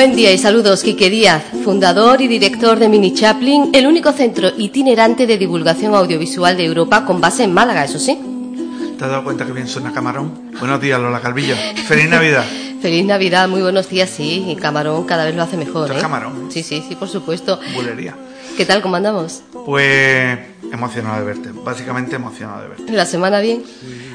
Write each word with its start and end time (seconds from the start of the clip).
Buen 0.00 0.16
día 0.16 0.32
y 0.32 0.38
saludos, 0.38 0.82
Quique 0.82 1.10
Díaz, 1.10 1.44
fundador 1.62 2.22
y 2.22 2.26
director 2.26 2.78
de 2.78 2.88
Mini 2.88 3.12
Chaplin, 3.12 3.68
el 3.74 3.86
único 3.86 4.12
centro 4.12 4.48
itinerante 4.56 5.26
de 5.26 5.36
divulgación 5.36 5.94
audiovisual 5.94 6.56
de 6.56 6.64
Europa 6.64 7.04
con 7.04 7.20
base 7.20 7.44
en 7.44 7.52
Málaga, 7.52 7.84
eso 7.84 7.98
sí. 7.98 8.18
¿Te 8.98 9.04
has 9.04 9.10
dado 9.10 9.24
cuenta 9.24 9.44
que 9.44 9.52
bien 9.52 9.68
suena 9.68 9.92
Camarón? 9.92 10.52
Buenos 10.58 10.80
días, 10.80 10.98
Lola 10.98 11.20
Calvillo. 11.20 11.54
Feliz 11.86 12.08
Navidad. 12.08 12.46
Feliz 12.80 13.04
Navidad, 13.04 13.46
muy 13.46 13.60
buenos 13.60 13.90
días, 13.90 14.08
sí. 14.08 14.46
Y 14.48 14.56
Camarón 14.56 15.04
cada 15.04 15.26
vez 15.26 15.34
lo 15.34 15.42
hace 15.42 15.58
mejor. 15.58 15.82
¿Esto 15.82 15.92
es 15.92 15.98
¿eh? 15.98 16.02
Camarón? 16.02 16.48
Sí, 16.50 16.62
sí, 16.62 16.82
sí, 16.88 16.96
por 16.96 17.10
supuesto. 17.10 17.60
Bulería. 17.74 18.16
¿Qué 18.56 18.64
tal, 18.64 18.80
cómo 18.80 18.96
andamos? 18.96 19.42
Pues 19.66 20.38
emocionado 20.72 21.18
de 21.18 21.26
verte, 21.26 21.50
básicamente 21.52 22.16
emocionado 22.16 22.62
de 22.62 22.68
verte. 22.68 22.90
¿La 22.90 23.04
semana 23.04 23.40
bien? 23.40 23.62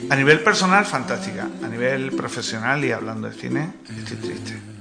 A 0.09 0.15
nivel 0.15 0.39
personal, 0.39 0.83
fantástica. 0.83 1.47
A 1.63 1.67
nivel 1.67 2.11
profesional 2.13 2.83
y 2.83 2.91
hablando 2.91 3.29
de 3.29 3.35
cine, 3.35 3.69
estoy 3.95 4.17
triste. 4.17 4.74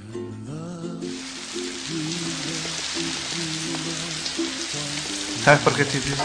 ¿Sabes 5.45 5.59
por 5.61 5.73
qué 5.75 5.83
estoy 5.83 5.99
triste? 5.99 6.23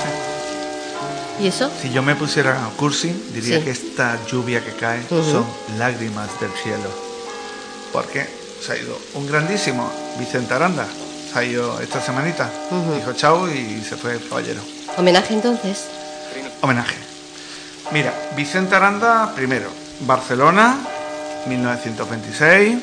¿Y 1.41 1.47
eso? 1.49 1.71
Si 1.81 1.91
yo 1.91 2.03
me 2.03 2.15
pusiera 2.17 2.57
cursi, 2.77 3.09
diría 3.35 3.59
Sí. 3.59 3.65
que 3.65 3.71
esta 3.71 4.19
lluvia 4.27 4.65
que 4.65 4.73
cae 4.73 5.07
son 5.09 5.47
lágrimas 5.79 6.29
del 6.41 6.51
cielo. 6.53 6.89
Porque 7.93 8.27
se 8.65 8.73
ha 8.73 8.77
ido 8.79 8.99
un 9.15 9.27
grandísimo 9.27 9.91
Vicente 10.19 10.55
Aranda. 10.55 10.87
Se 11.33 11.39
ha 11.39 11.45
ido 11.45 11.81
esta 11.81 12.01
semanita. 12.01 12.51
Ujú. 12.71 12.95
Dijo 12.95 13.13
chao 13.13 13.49
y 13.49 13.83
se 13.87 13.97
fue 13.97 14.15
el 14.15 14.27
caballero. 14.29 14.61
¿Homenaje 14.97 15.35
entonces? 15.35 15.85
Homenaje. 16.63 16.97
Mira, 17.93 18.13
Vicente 18.37 18.75
Aranda, 18.75 19.33
primero, 19.35 19.69
Barcelona, 20.01 20.79
1926. 21.47 22.79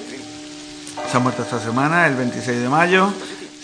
Se 1.12 1.18
ha 1.18 1.20
muerto 1.20 1.44
esta 1.44 1.60
semana, 1.60 2.06
el 2.08 2.16
26 2.16 2.60
de 2.62 2.70
mayo. 2.70 3.12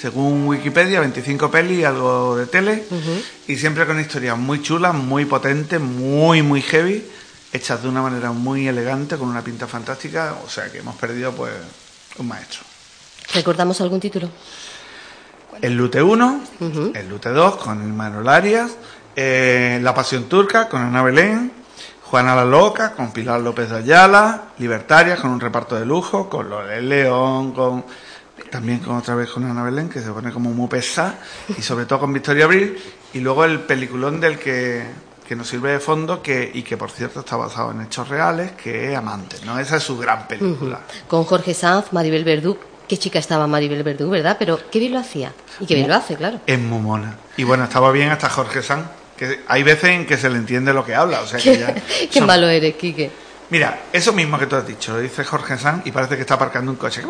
Según 0.08 0.48
Wikipedia, 0.48 1.00
25 1.00 1.50
pelis, 1.50 1.86
algo 1.86 2.36
de 2.36 2.46
tele. 2.46 2.84
Y 3.48 3.56
siempre 3.56 3.86
con 3.86 3.98
historias 4.02 4.38
muy 4.38 4.62
chulas, 4.62 4.94
muy 4.94 5.23
potentes, 5.23 5.80
muy, 5.80 6.42
muy 6.42 6.62
heavy. 6.62 7.08
Hechas 7.54 7.82
de 7.82 7.88
una 7.88 8.02
manera 8.02 8.34
muy 8.34 8.68
elegante, 8.68 9.16
con 9.16 9.30
una 9.30 9.42
pinta 9.42 9.66
fantástica. 9.66 10.36
O 10.46 10.50
sea 10.50 10.70
que 10.70 10.80
hemos 10.80 10.98
perdido, 10.98 11.31
pues, 11.31 11.54
un 12.18 12.28
maestro. 12.28 12.64
¿Recordamos 13.34 13.80
algún 13.80 14.02
título? 14.02 14.30
El 15.62 15.78
Lute 15.78 16.02
1, 16.04 16.44
Ujú. 16.59 16.92
el 16.94 17.08
Lute 17.08 17.30
2 17.30 17.56
con 17.56 17.96
Manuel 17.96 18.28
Arias, 18.28 18.72
eh, 19.16 19.80
La 19.81 19.94
Pasión 19.96 20.26
Turca 20.26 20.68
con 20.68 20.81
Ana 20.81 21.02
Belén, 21.02 21.50
Juana 22.04 22.36
la 22.36 22.44
Loca 22.44 22.92
con 22.92 23.14
Pilar 23.14 23.40
López 23.40 23.70
de 23.70 23.78
Ayala, 23.78 24.50
Libertarias 24.58 25.22
con 25.22 25.31
un 25.31 25.40
reparto 25.40 25.80
de 25.80 25.86
lujo, 25.86 26.30
con 26.30 26.50
Lorel 26.50 26.90
León, 26.90 27.54
con 27.54 27.86
también 28.50 28.80
con 28.80 28.95
otra 28.98 29.16
vez 29.16 29.30
con 29.30 29.45
Ana 29.45 29.64
Belén, 29.64 29.89
que 29.89 30.00
se 30.02 30.12
pone 30.12 30.31
como 30.31 30.52
muy 30.52 30.67
pesada, 30.67 31.20
y 31.58 31.62
sobre 31.62 31.86
todo 31.86 32.00
con 32.02 32.14
Victoria 32.14 32.45
Abril, 32.45 32.78
y 33.14 33.20
luego 33.20 33.45
el 33.45 33.59
peliculón 33.62 34.20
del 34.20 34.38
que, 34.40 34.84
que 35.28 35.36
nos 35.36 35.48
sirve 35.48 35.72
de 35.72 35.80
fondo, 35.80 36.22
que, 36.22 36.50
y 36.53 36.64
que 36.64 36.78
por 36.78 36.92
cierto 36.92 37.22
está 37.22 37.36
basado 37.36 37.72
en 37.72 37.81
hechos 37.81 38.08
reales, 38.09 38.52
que 38.53 38.92
es 38.92 38.98
Amantes, 38.98 39.45
¿no? 39.45 39.59
Esa 39.59 39.78
es 39.78 39.84
su 39.84 39.98
gran 39.98 40.28
película. 40.28 40.81
Con 41.08 41.23
Jorge 41.23 41.53
Sanz, 41.53 41.94
Maribel 41.94 42.23
Verdú. 42.23 42.58
Qué 42.88 42.98
chica 42.98 43.17
estaba 43.17 43.48
Maribel 43.48 43.81
Verdú, 43.81 44.09
¿verdad? 44.09 44.36
Pero 44.38 44.59
qué 44.70 44.78
bien 44.80 44.92
lo 44.94 45.00
hacía. 45.00 45.31
Y 45.59 45.66
qué 45.66 45.75
bien 45.75 45.88
lo 45.88 45.95
hace, 45.95 46.16
claro. 46.16 46.41
Es 46.46 46.59
muy 46.59 46.79
mona. 46.79 47.16
Y 47.38 47.44
bueno, 47.46 47.63
estaba 47.63 47.91
bien 47.91 48.09
hasta 48.09 48.29
Jorge 48.29 48.62
Sanz, 48.62 48.88
que 49.18 49.40
hay 49.47 49.63
veces 49.63 49.91
en 49.91 50.06
que 50.06 50.18
se 50.18 50.29
le 50.29 50.38
entiende 50.38 50.74
lo 50.74 50.84
que 50.85 50.94
habla, 50.94 51.22
o 51.22 51.25
sea 51.25 51.40
que 51.40 51.58
ya... 51.58 51.74
qué 52.12 52.19
son- 52.19 52.28
malo 52.28 52.47
eres, 52.50 52.75
Quique. 52.75 53.09
Mira, 53.53 53.81
eso 53.94 54.14
mismo 54.14 54.40
que 54.40 54.47
tú 54.47 54.56
has 54.56 54.66
dicho, 54.66 54.94
lo 54.94 55.00
dice 55.00 55.24
Jorge 55.24 55.59
Sanz 55.59 55.86
y 55.86 55.91
parece 55.91 56.16
que 56.16 56.22
está 56.22 56.34
aparcando 56.34 56.72
un 56.72 56.78
coche. 56.78 57.03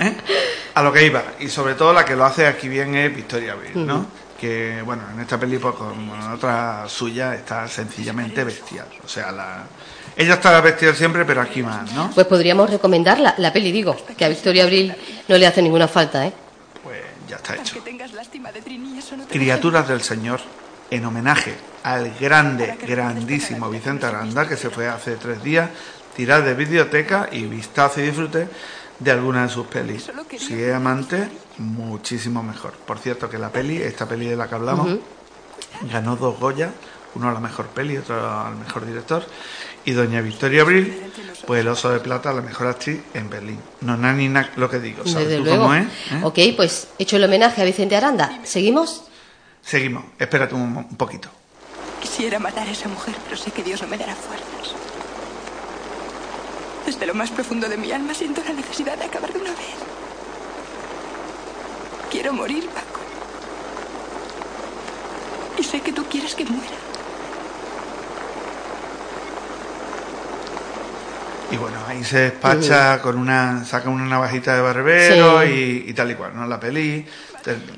¿Eh? 0.00 0.16
A 0.72 0.82
lo 0.82 0.90
que 0.90 1.04
iba. 1.04 1.22
Y 1.38 1.50
sobre 1.50 1.74
todo 1.74 1.92
la 1.92 2.02
que 2.02 2.16
lo 2.16 2.24
hace 2.24 2.46
aquí 2.46 2.66
bien 2.66 2.94
es 2.94 3.14
Victoria 3.14 3.52
Abril, 3.52 3.86
¿no? 3.86 4.06
Que, 4.40 4.80
bueno, 4.82 5.02
en 5.12 5.20
esta 5.20 5.38
peli, 5.38 5.58
pues, 5.58 5.74
como 5.74 6.14
en 6.14 6.22
otra 6.32 6.88
suya, 6.88 7.34
está 7.34 7.68
sencillamente 7.68 8.42
bestial. 8.42 8.86
O 9.04 9.06
sea, 9.06 9.30
la... 9.32 9.64
ella 10.16 10.32
está 10.32 10.58
bestial 10.62 10.96
siempre, 10.96 11.26
pero 11.26 11.42
aquí 11.42 11.62
más, 11.62 11.92
¿no? 11.92 12.10
Pues 12.14 12.26
podríamos 12.26 12.70
recomendar 12.70 13.20
la, 13.20 13.52
peli, 13.52 13.70
digo, 13.70 13.94
que 14.16 14.24
a 14.24 14.30
Victoria 14.30 14.62
Abril 14.62 14.94
no 15.28 15.36
le 15.36 15.46
hace 15.46 15.60
ninguna 15.60 15.88
falta, 15.88 16.26
¿eh? 16.26 16.32
Pues 16.82 17.02
ya 17.28 17.36
está 17.36 17.56
hecho. 17.56 17.76
Criaturas 19.28 19.88
del 19.88 20.00
Señor, 20.00 20.40
en 20.90 21.04
homenaje 21.04 21.54
al 21.82 22.14
grande, 22.18 22.76
grandísimo 22.86 23.68
Vicente 23.70 24.06
Aranda, 24.06 24.46
que 24.48 24.56
se 24.56 24.70
fue 24.70 24.88
hace 24.88 25.16
tres 25.16 25.42
días, 25.42 25.70
tirar 26.16 26.44
de 26.44 26.54
biblioteca 26.54 27.28
y 27.32 27.44
vistazo 27.44 28.00
y 28.00 28.04
disfrute 28.04 28.48
de 28.98 29.10
alguna 29.10 29.42
de 29.44 29.48
sus 29.48 29.66
pelis. 29.66 30.10
Si 30.38 30.62
es 30.62 30.74
amante, 30.74 31.28
muchísimo 31.58 32.42
mejor. 32.42 32.72
Por 32.72 32.98
cierto, 32.98 33.28
que 33.28 33.38
la 33.38 33.50
peli, 33.50 33.76
esta 33.78 34.06
peli 34.06 34.26
de 34.26 34.36
la 34.36 34.48
que 34.48 34.54
hablamos, 34.54 34.98
ganó 35.90 36.16
dos 36.16 36.38
Goya, 36.38 36.70
uno 37.14 37.28
a 37.28 37.32
la 37.32 37.40
mejor 37.40 37.66
peli, 37.66 37.96
otro 37.96 38.14
al 38.30 38.56
mejor 38.56 38.86
director, 38.86 39.24
y 39.84 39.92
doña 39.92 40.20
Victoria 40.20 40.62
Abril, 40.62 41.02
pues 41.46 41.60
el 41.60 41.68
oso 41.68 41.90
de 41.90 41.98
plata 41.98 42.30
a 42.30 42.32
la 42.32 42.42
mejor 42.42 42.68
actriz 42.68 43.00
en 43.14 43.28
Berlín. 43.28 43.58
No, 43.80 43.96
na 43.96 44.12
ni 44.12 44.28
na, 44.28 44.48
lo 44.56 44.70
que 44.70 44.78
digo, 44.78 45.04
¿sabes 45.04 45.28
Desde 45.28 45.38
tú 45.38 45.44
luego. 45.44 45.62
cómo 45.64 45.74
es? 45.74 45.86
¿Eh? 45.86 46.20
Ok, 46.22 46.38
pues 46.56 46.88
hecho 46.98 47.16
el 47.16 47.24
homenaje 47.24 47.60
a 47.60 47.64
Vicente 47.64 47.96
Aranda. 47.96 48.38
¿Seguimos? 48.44 49.04
Seguimos, 49.60 50.04
espérate 50.18 50.54
un, 50.54 50.76
un 50.76 50.96
poquito. 50.96 51.28
Quisiera 52.12 52.38
matar 52.38 52.68
a 52.68 52.70
esa 52.70 52.90
mujer, 52.90 53.14
pero 53.24 53.38
sé 53.38 53.50
que 53.52 53.62
Dios 53.62 53.80
no 53.80 53.88
me 53.88 53.96
dará 53.96 54.14
fuerzas. 54.14 54.74
Desde 56.84 57.06
lo 57.06 57.14
más 57.14 57.30
profundo 57.30 57.70
de 57.70 57.78
mi 57.78 57.90
alma 57.90 58.12
siento 58.12 58.42
la 58.46 58.52
necesidad 58.52 58.98
de 58.98 59.06
acabar 59.06 59.32
de 59.32 59.38
una 59.38 59.52
vez. 59.52 59.76
Quiero 62.10 62.34
morir, 62.34 62.68
Paco. 62.68 63.00
Y 65.58 65.64
sé 65.64 65.80
que 65.80 65.90
tú 65.90 66.04
quieres 66.04 66.34
que 66.34 66.44
muera. 66.44 66.76
Y 71.50 71.56
bueno, 71.56 71.78
ahí 71.88 72.04
se 72.04 72.18
despacha 72.18 73.00
con 73.00 73.16
una, 73.16 73.64
saca 73.64 73.88
una 73.88 74.04
navajita 74.04 74.54
de 74.54 74.60
barbero 74.60 75.46
y, 75.46 75.86
y 75.88 75.94
tal 75.94 76.10
y 76.10 76.14
cual, 76.14 76.36
¿no? 76.36 76.46
La 76.46 76.60
peli. 76.60 77.06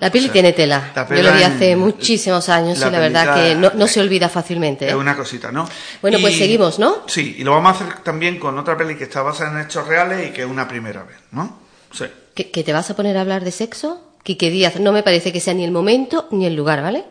La 0.01 0.11
peli 0.11 0.25
o 0.25 0.27
sea, 0.29 0.33
tiene 0.33 0.53
tela. 0.53 0.93
la 0.95 1.09
Yo 1.09 1.23
lo 1.23 1.33
vi 1.33 1.43
hace 1.43 1.71
en- 1.73 1.79
muchísimos 1.79 2.49
años 2.49 2.79
la 2.79 2.89
y 2.89 2.91
la 2.91 3.01
verdad 3.01 3.35
que 3.35 3.55
no, 3.55 3.73
no 3.75 3.87
se 3.87 4.01
olvida 4.01 4.29
fácilmente. 4.29 4.87
Es 4.87 4.93
¿eh? 4.93 4.97
una 4.97 5.17
cosita, 5.17 5.51
¿no? 5.51 5.69
Bueno, 6.03 6.19
pues 6.21 6.37
seguimos, 6.37 6.79
¿no? 6.79 7.05
Sí, 7.07 7.37
y 7.39 7.45
lo 7.45 7.53
vamos 7.53 7.81
a 7.81 7.85
hacer 7.85 7.99
también 8.03 8.39
con 8.39 8.59
otra 8.59 8.77
peli 8.77 8.97
que 8.97 9.05
está 9.05 9.23
basada 9.23 9.53
en 9.59 9.67
hechos 9.67 9.87
reales 9.87 10.29
y 10.29 10.33
que 10.33 10.43
es 10.43 10.47
una 10.49 10.69
primera 10.69 11.03
vez, 11.05 11.17
¿no? 11.33 11.59
Sí. 11.93 12.05
¿Que, 12.35 12.51
que 12.51 12.63
te 12.65 12.73
vas 12.73 12.91
a 12.91 12.97
poner 12.97 13.17
a 13.17 13.21
hablar 13.23 13.45
de 13.45 13.53
sexo? 13.53 14.03
Quique 14.23 14.51
Díaz, 14.51 14.77
no 14.81 14.93
me 14.93 15.03
parece 15.03 15.33
que 15.33 15.41
sea 15.41 15.55
ni 15.55 15.65
el 15.65 15.71
momento 15.71 16.29
ni 16.31 16.47
el 16.47 16.55
lugar, 16.57 16.83
¿vale? 16.83 17.05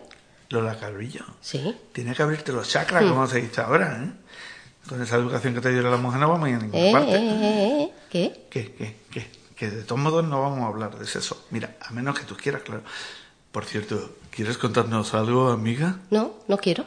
Lola 0.50 0.76
Calvillo. 0.80 1.24
Sí. 1.42 1.76
Tiene 1.94 2.14
que 2.14 2.22
abrirte 2.22 2.52
los 2.52 2.68
chakras, 2.70 3.04
Hmm. 3.04 3.10
como 3.10 3.28
se 3.28 3.42
dice 3.42 3.62
ahora, 3.62 4.04
¿eh? 4.04 4.10
Con 4.88 5.02
esa 5.02 5.16
educación 5.16 5.54
que 5.54 5.62
te 5.62 5.72
dio 5.72 5.82
la 5.82 5.96
mujer 5.98 6.20
no 6.20 6.30
vamos 6.30 6.46
a 6.46 6.50
ir 6.50 6.56
a 6.56 6.60
ninguna 6.60 6.84
Eh, 6.88 6.92
parte. 6.92 7.12
eh, 7.16 7.18
eh, 7.20 7.78
eh, 7.82 7.90
¿Qué? 8.12 8.46
¿Qué, 8.50 8.74
qué, 8.78 8.96
qué? 9.12 9.28
Que 9.56 9.70
de 9.70 9.84
todos 9.84 10.02
modos 10.02 10.24
no 10.26 10.42
vamos 10.42 10.60
a 10.62 10.68
hablar 10.68 10.98
de 10.98 11.06
sexo. 11.06 11.46
Mira, 11.52 11.76
a 11.82 11.92
menos 11.92 12.18
que 12.18 12.26
tú 12.26 12.36
quieras, 12.36 12.64
claro. 12.64 12.82
Por 13.52 13.66
cierto, 13.66 14.16
¿quieres 14.32 14.58
contarnos 14.58 15.14
algo, 15.14 15.50
amiga? 15.50 15.98
No, 16.10 16.34
no 16.48 16.58
quiero. 16.58 16.86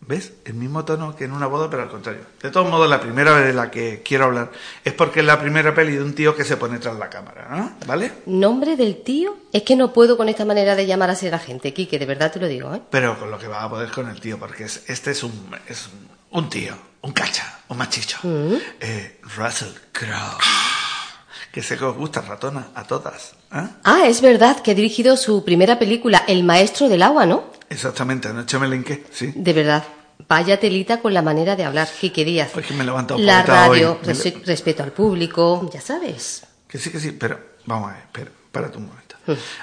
¿Ves? 0.00 0.32
El 0.44 0.54
mismo 0.54 0.84
tono 0.84 1.14
que 1.16 1.24
en 1.24 1.32
una 1.32 1.46
boda, 1.48 1.68
pero 1.68 1.82
al 1.82 1.88
contrario. 1.90 2.22
De 2.40 2.50
todos 2.50 2.68
modos, 2.70 2.88
la 2.88 3.00
primera 3.00 3.32
vez 3.32 3.46
de 3.46 3.52
la 3.52 3.70
que 3.70 4.02
quiero 4.04 4.24
hablar 4.26 4.50
es 4.84 4.92
porque 4.92 5.20
es 5.20 5.26
la 5.26 5.40
primera 5.40 5.74
peli 5.74 5.92
de 5.96 6.02
un 6.02 6.14
tío 6.14 6.34
que 6.36 6.44
se 6.44 6.56
pone 6.56 6.78
tras 6.78 6.96
la 6.98 7.10
cámara, 7.10 7.48
¿no? 7.50 7.72
¿Vale? 7.86 8.12
¿Nombre 8.26 8.76
del 8.76 9.02
tío? 9.02 9.36
Es 9.52 9.62
que 9.64 9.74
no 9.76 9.92
puedo 9.92 10.16
con 10.16 10.28
esta 10.28 10.44
manera 10.44 10.76
de 10.76 10.86
llamar 10.86 11.10
a 11.10 11.16
la 11.20 11.38
gente, 11.38 11.74
Quique, 11.74 11.98
de 11.98 12.06
verdad 12.06 12.30
te 12.32 12.38
lo 12.40 12.46
digo, 12.46 12.74
¿eh? 12.74 12.80
Pero 12.90 13.18
con 13.18 13.30
lo 13.30 13.38
que 13.38 13.48
va 13.48 13.64
a 13.64 13.68
poder 13.70 13.90
con 13.90 14.08
el 14.08 14.20
tío, 14.20 14.38
porque 14.38 14.64
es- 14.64 14.88
este 14.88 15.10
es 15.10 15.22
un, 15.24 15.50
es 15.68 15.88
un, 15.88 16.38
un 16.44 16.48
tío, 16.48 16.74
un 17.02 17.12
cacha, 17.12 17.60
un 17.68 17.76
machicho. 17.78 18.18
Eh, 18.80 19.20
Russell 19.36 19.74
Crowe. 19.92 20.38
Que 21.58 21.64
sé 21.64 21.76
que 21.76 21.84
os 21.86 21.96
gusta, 21.96 22.20
ratona, 22.20 22.68
a 22.76 22.84
todas. 22.84 23.32
¿eh? 23.52 23.66
Ah, 23.82 24.02
es 24.06 24.20
verdad 24.22 24.60
que 24.62 24.70
ha 24.70 24.74
dirigido 24.74 25.16
su 25.16 25.44
primera 25.44 25.76
película, 25.76 26.22
El 26.28 26.44
Maestro 26.44 26.88
del 26.88 27.02
Agua, 27.02 27.26
¿no? 27.26 27.50
Exactamente, 27.68 28.28
anoche 28.28 28.60
me 28.60 28.68
linké, 28.68 29.02
sí. 29.10 29.32
De 29.34 29.52
verdad. 29.52 29.82
Vaya 30.28 30.60
telita 30.60 31.00
con 31.00 31.12
la 31.12 31.20
manera 31.20 31.56
de 31.56 31.64
hablar, 31.64 31.88
Quique 32.00 32.24
Díaz. 32.24 32.52
Que 32.52 32.74
me 32.74 32.84
he 32.84 32.86
levantado 32.86 33.18
La 33.18 33.40
hoy. 33.40 33.44
radio, 33.48 33.98
Me 34.02 34.06
res- 34.06 34.24
le- 34.26 34.44
respeto 34.46 34.84
al 34.84 34.92
público, 34.92 35.68
ya 35.74 35.80
sabes. 35.80 36.44
Que 36.68 36.78
sí, 36.78 36.90
que 36.90 37.00
sí, 37.00 37.10
pero 37.10 37.40
vamos 37.66 37.90
a 37.90 37.94
ver, 37.94 38.02
espera, 38.04 38.30
párate 38.52 38.78
un 38.78 38.86
momento. 38.86 39.16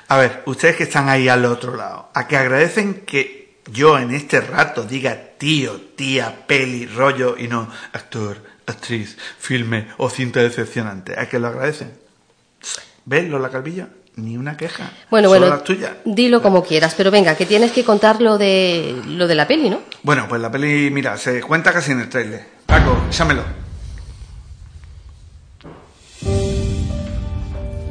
A 0.09 0.17
ver, 0.17 0.43
ustedes 0.47 0.75
que 0.75 0.83
están 0.83 1.07
ahí 1.07 1.29
al 1.29 1.45
otro 1.45 1.77
lado, 1.77 2.09
a 2.13 2.27
que 2.27 2.35
agradecen 2.35 3.05
que 3.05 3.61
yo 3.71 3.97
en 3.97 4.13
este 4.13 4.41
rato 4.41 4.83
diga 4.83 5.17
tío, 5.37 5.79
tía, 5.95 6.45
peli, 6.45 6.87
rollo 6.87 7.37
y 7.37 7.47
no 7.47 7.69
actor, 7.93 8.41
actriz, 8.67 9.17
filme 9.39 9.87
o 9.97 10.09
cinta 10.09 10.41
decepcionante, 10.41 11.19
a 11.19 11.27
que 11.29 11.39
lo 11.39 11.47
agradecen. 11.47 11.91
¿Ves, 13.05 13.29
Lola 13.29 13.49
Calvillo? 13.49 13.87
Ni 14.17 14.37
una 14.37 14.55
queja. 14.55 14.91
Bueno, 15.11 15.27
Solo 15.27 15.41
bueno, 15.41 15.55
las 15.55 15.63
tuyas. 15.65 15.91
dilo 16.05 16.41
como 16.41 16.63
quieras, 16.63 16.95
pero 16.95 17.11
venga, 17.11 17.35
que 17.35 17.45
tienes 17.45 17.71
que 17.73 17.83
contar 17.83 18.21
lo 18.21 18.37
de, 18.37 19.01
lo 19.07 19.27
de 19.27 19.35
la 19.35 19.45
peli, 19.47 19.69
¿no? 19.69 19.81
Bueno, 20.03 20.25
pues 20.29 20.41
la 20.41 20.49
peli, 20.49 20.89
mira, 20.89 21.17
se 21.17 21.41
cuenta 21.41 21.73
casi 21.73 21.91
en 21.91 21.99
el 21.99 22.09
trailer. 22.09 22.45
Paco, 22.65 22.97
échamelo. 23.09 23.43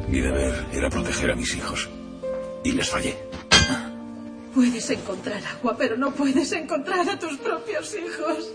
Mi 0.07 0.19
deber 0.19 0.65
era 0.73 0.89
proteger 0.89 1.31
a 1.31 1.35
mis 1.35 1.55
hijos. 1.55 1.89
Y 2.63 2.71
les 2.71 2.89
fallé. 2.89 3.17
Puedes 4.53 4.89
encontrar 4.89 5.41
agua, 5.45 5.75
pero 5.77 5.97
no 5.97 6.11
puedes 6.11 6.51
encontrar 6.53 7.07
a 7.09 7.19
tus 7.19 7.37
propios 7.37 7.93
hijos. 7.93 8.49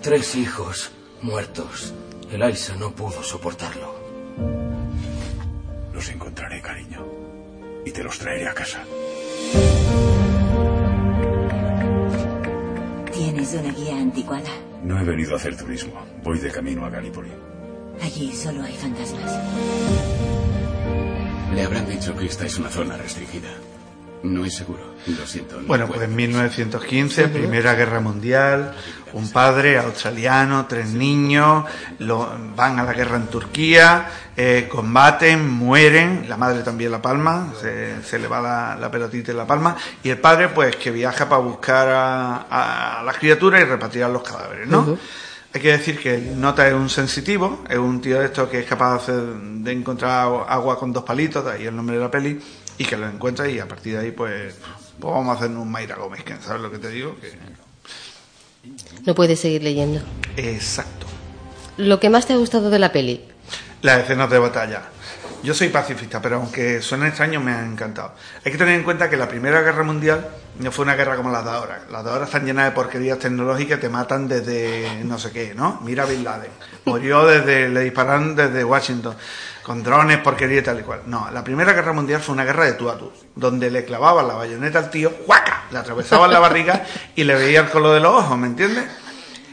Tres 0.00 0.34
hijos 0.36 0.90
muertos. 1.22 1.94
Eliza 2.30 2.76
no 2.76 2.92
pudo 2.92 3.22
soportarlo. 3.22 3.94
Los 5.92 6.08
encontraré, 6.08 6.60
cariño. 6.60 7.04
Y 7.84 7.90
te 7.90 8.02
los 8.04 8.18
traeré 8.18 8.48
a 8.48 8.54
casa. 8.54 8.84
¿Tienes 13.12 13.54
una 13.54 13.72
guía 13.72 13.96
anticuada? 13.96 14.50
No 14.84 14.98
he 14.98 15.04
venido 15.04 15.34
a 15.34 15.36
hacer 15.36 15.56
turismo. 15.56 15.94
Voy 16.22 16.38
de 16.38 16.50
camino 16.50 16.84
a 16.84 16.90
Gallipoli. 16.90 17.30
Allí 18.02 18.34
solo 18.34 18.62
hay 18.62 18.76
fantasmas. 18.76 19.38
Le 21.54 21.62
habrán 21.62 21.88
dicho 21.88 22.16
que 22.16 22.26
esta 22.26 22.46
es 22.46 22.58
una 22.58 22.70
zona 22.70 22.96
restringida. 22.96 23.50
No 24.22 24.44
es 24.44 24.54
seguro, 24.54 24.82
lo 25.06 25.26
siento. 25.26 25.60
no 25.60 25.66
Bueno, 25.66 25.86
pues 25.86 26.02
en 26.02 26.14
1915, 26.14 27.28
Primera 27.28 27.74
Guerra 27.74 28.00
Mundial, 28.00 28.74
un 29.14 29.30
padre 29.30 29.78
australiano, 29.78 30.66
tres 30.68 30.90
niños, 30.90 31.64
lo- 31.98 32.30
van 32.54 32.78
a 32.78 32.82
la 32.84 32.92
guerra 32.92 33.16
en 33.16 33.28
Turquía, 33.28 34.08
eh, 34.36 34.68
combaten, 34.70 35.48
mueren, 35.48 36.26
la 36.28 36.36
madre 36.36 36.62
también 36.62 36.92
la 36.92 37.00
palma, 37.00 37.52
se, 37.60 38.02
se 38.02 38.18
le 38.18 38.28
va 38.28 38.40
la, 38.42 38.76
la 38.78 38.90
pelotita 38.90 39.30
en 39.32 39.38
la 39.38 39.46
palma, 39.46 39.74
y 40.02 40.10
el 40.10 40.18
padre 40.18 40.48
pues 40.48 40.76
que 40.76 40.90
viaja 40.90 41.28
para 41.28 41.40
buscar 41.40 41.88
a, 41.88 42.36
a- 42.50 43.00
a 43.00 43.02
las 43.02 43.16
criaturas 43.16 43.62
y 43.62 43.64
repatriar 43.64 44.10
los 44.10 44.22
cadáveres, 44.22 44.68
¿no? 44.68 44.98
Hay 45.52 45.60
que 45.60 45.72
decir 45.72 45.98
que 45.98 46.14
el 46.14 46.40
Nota 46.40 46.66
es 46.68 46.74
un 46.74 46.88
sensitivo, 46.88 47.64
es 47.68 47.76
un 47.76 48.00
tío 48.00 48.20
de 48.20 48.26
esto 48.26 48.48
que 48.48 48.60
es 48.60 48.66
capaz 48.66 49.08
de, 49.08 49.72
encontrar 49.72 50.46
agua 50.48 50.78
con 50.78 50.92
dos 50.92 51.02
palitos, 51.02 51.44
de 51.44 51.52
ahí 51.52 51.66
el 51.66 51.74
nombre 51.74 51.96
de 51.96 52.02
la 52.02 52.10
peli, 52.10 52.40
y 52.78 52.84
que 52.84 52.96
lo 52.96 53.08
encuentra 53.08 53.48
y 53.48 53.58
a 53.58 53.66
partir 53.66 53.94
de 53.94 54.00
ahí 54.00 54.10
pues, 54.12 54.54
pues 55.00 55.12
vamos 55.12 55.34
a 55.34 55.38
hacer 55.38 55.50
un 55.56 55.68
Mayra 55.68 55.96
Gómez, 55.96 56.22
que 56.22 56.36
¿sabes 56.36 56.62
lo 56.62 56.70
que 56.70 56.78
te 56.78 56.88
digo? 56.88 57.16
Que... 57.20 57.32
No 59.04 59.14
puedes 59.14 59.40
seguir 59.40 59.64
leyendo. 59.64 60.00
Exacto. 60.36 61.06
Lo 61.76 61.98
que 61.98 62.10
más 62.10 62.26
te 62.26 62.34
ha 62.34 62.36
gustado 62.36 62.70
de 62.70 62.78
la 62.78 62.92
peli. 62.92 63.24
Las 63.82 64.02
escenas 64.02 64.30
de 64.30 64.38
batalla. 64.38 64.82
Yo 65.42 65.54
soy 65.54 65.68
pacifista, 65.70 66.20
pero 66.20 66.36
aunque 66.36 66.82
suene 66.82 67.08
extraño, 67.08 67.40
me 67.40 67.52
han 67.52 67.72
encantado. 67.72 68.12
Hay 68.44 68.52
que 68.52 68.58
tener 68.58 68.74
en 68.74 68.82
cuenta 68.84 69.08
que 69.08 69.16
la 69.16 69.26
Primera 69.26 69.62
Guerra 69.62 69.82
Mundial 69.82 70.28
no 70.58 70.70
fue 70.70 70.84
una 70.84 70.94
guerra 70.96 71.16
como 71.16 71.30
las 71.30 71.44
de 71.44 71.50
ahora. 71.50 71.80
Las 71.90 72.04
de 72.04 72.10
ahora 72.10 72.24
están 72.26 72.44
llenas 72.44 72.66
de 72.66 72.72
porquerías 72.72 73.18
tecnológicas 73.18 73.78
que 73.78 73.86
te 73.86 73.88
matan 73.88 74.28
desde 74.28 75.02
no 75.04 75.18
sé 75.18 75.30
qué, 75.32 75.54
¿no? 75.54 75.80
Mira 75.82 76.04
Bin 76.04 76.24
Laden. 76.24 76.50
Murió 76.84 77.24
desde, 77.26 77.70
le 77.70 77.80
dispararon 77.80 78.36
desde 78.36 78.62
Washington, 78.62 79.16
con 79.62 79.82
drones, 79.82 80.18
porquería 80.18 80.58
y 80.58 80.62
tal 80.62 80.80
y 80.80 80.82
cual. 80.82 81.02
No, 81.06 81.30
la 81.32 81.42
Primera 81.42 81.72
Guerra 81.72 81.94
Mundial 81.94 82.20
fue 82.20 82.34
una 82.34 82.44
guerra 82.44 82.66
de 82.66 82.74
tú 82.74 82.90
a 82.90 82.98
tú, 82.98 83.10
donde 83.34 83.70
le 83.70 83.86
clavaban 83.86 84.28
la 84.28 84.34
bayoneta 84.34 84.78
al 84.78 84.90
tío, 84.90 85.10
¡guaca! 85.26 85.64
Le 85.70 85.78
atravesaban 85.78 86.30
la 86.30 86.38
barriga 86.38 86.84
y 87.14 87.24
le 87.24 87.34
veía 87.34 87.60
el 87.60 87.70
color 87.70 87.94
de 87.94 88.00
los 88.00 88.12
ojos, 88.14 88.36
¿me 88.36 88.46
entiendes? 88.46 88.84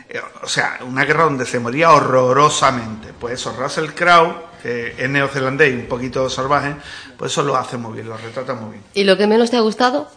Eh, 0.10 0.20
O 0.44 0.48
sea, 0.48 0.80
una 0.82 1.06
guerra 1.06 1.24
donde 1.24 1.46
se 1.46 1.60
moría 1.60 1.92
horrorosamente. 1.92 3.14
Pues 3.18 3.36
eso, 3.36 3.56
Russell 3.58 3.92
Crowe, 3.92 4.47
que 4.62 4.96
es 4.98 5.10
neozelandés 5.10 5.74
y 5.74 5.76
un 5.76 5.86
poquito 5.88 6.30
salvaje, 6.30 6.76
pues 7.18 7.32
eso 7.32 7.44
lo 7.44 7.56
hace 7.56 7.78
muy 7.78 7.94
bien, 7.94 8.10
lo 8.10 8.18
retrata 8.18 8.54
muy 8.54 8.72
bien. 8.72 8.84
¿Y 8.94 9.04
lo 9.04 9.18
que 9.18 9.28
menos 9.28 9.52
te 9.52 9.58
ha 9.58 9.62
gustado? 9.62 10.10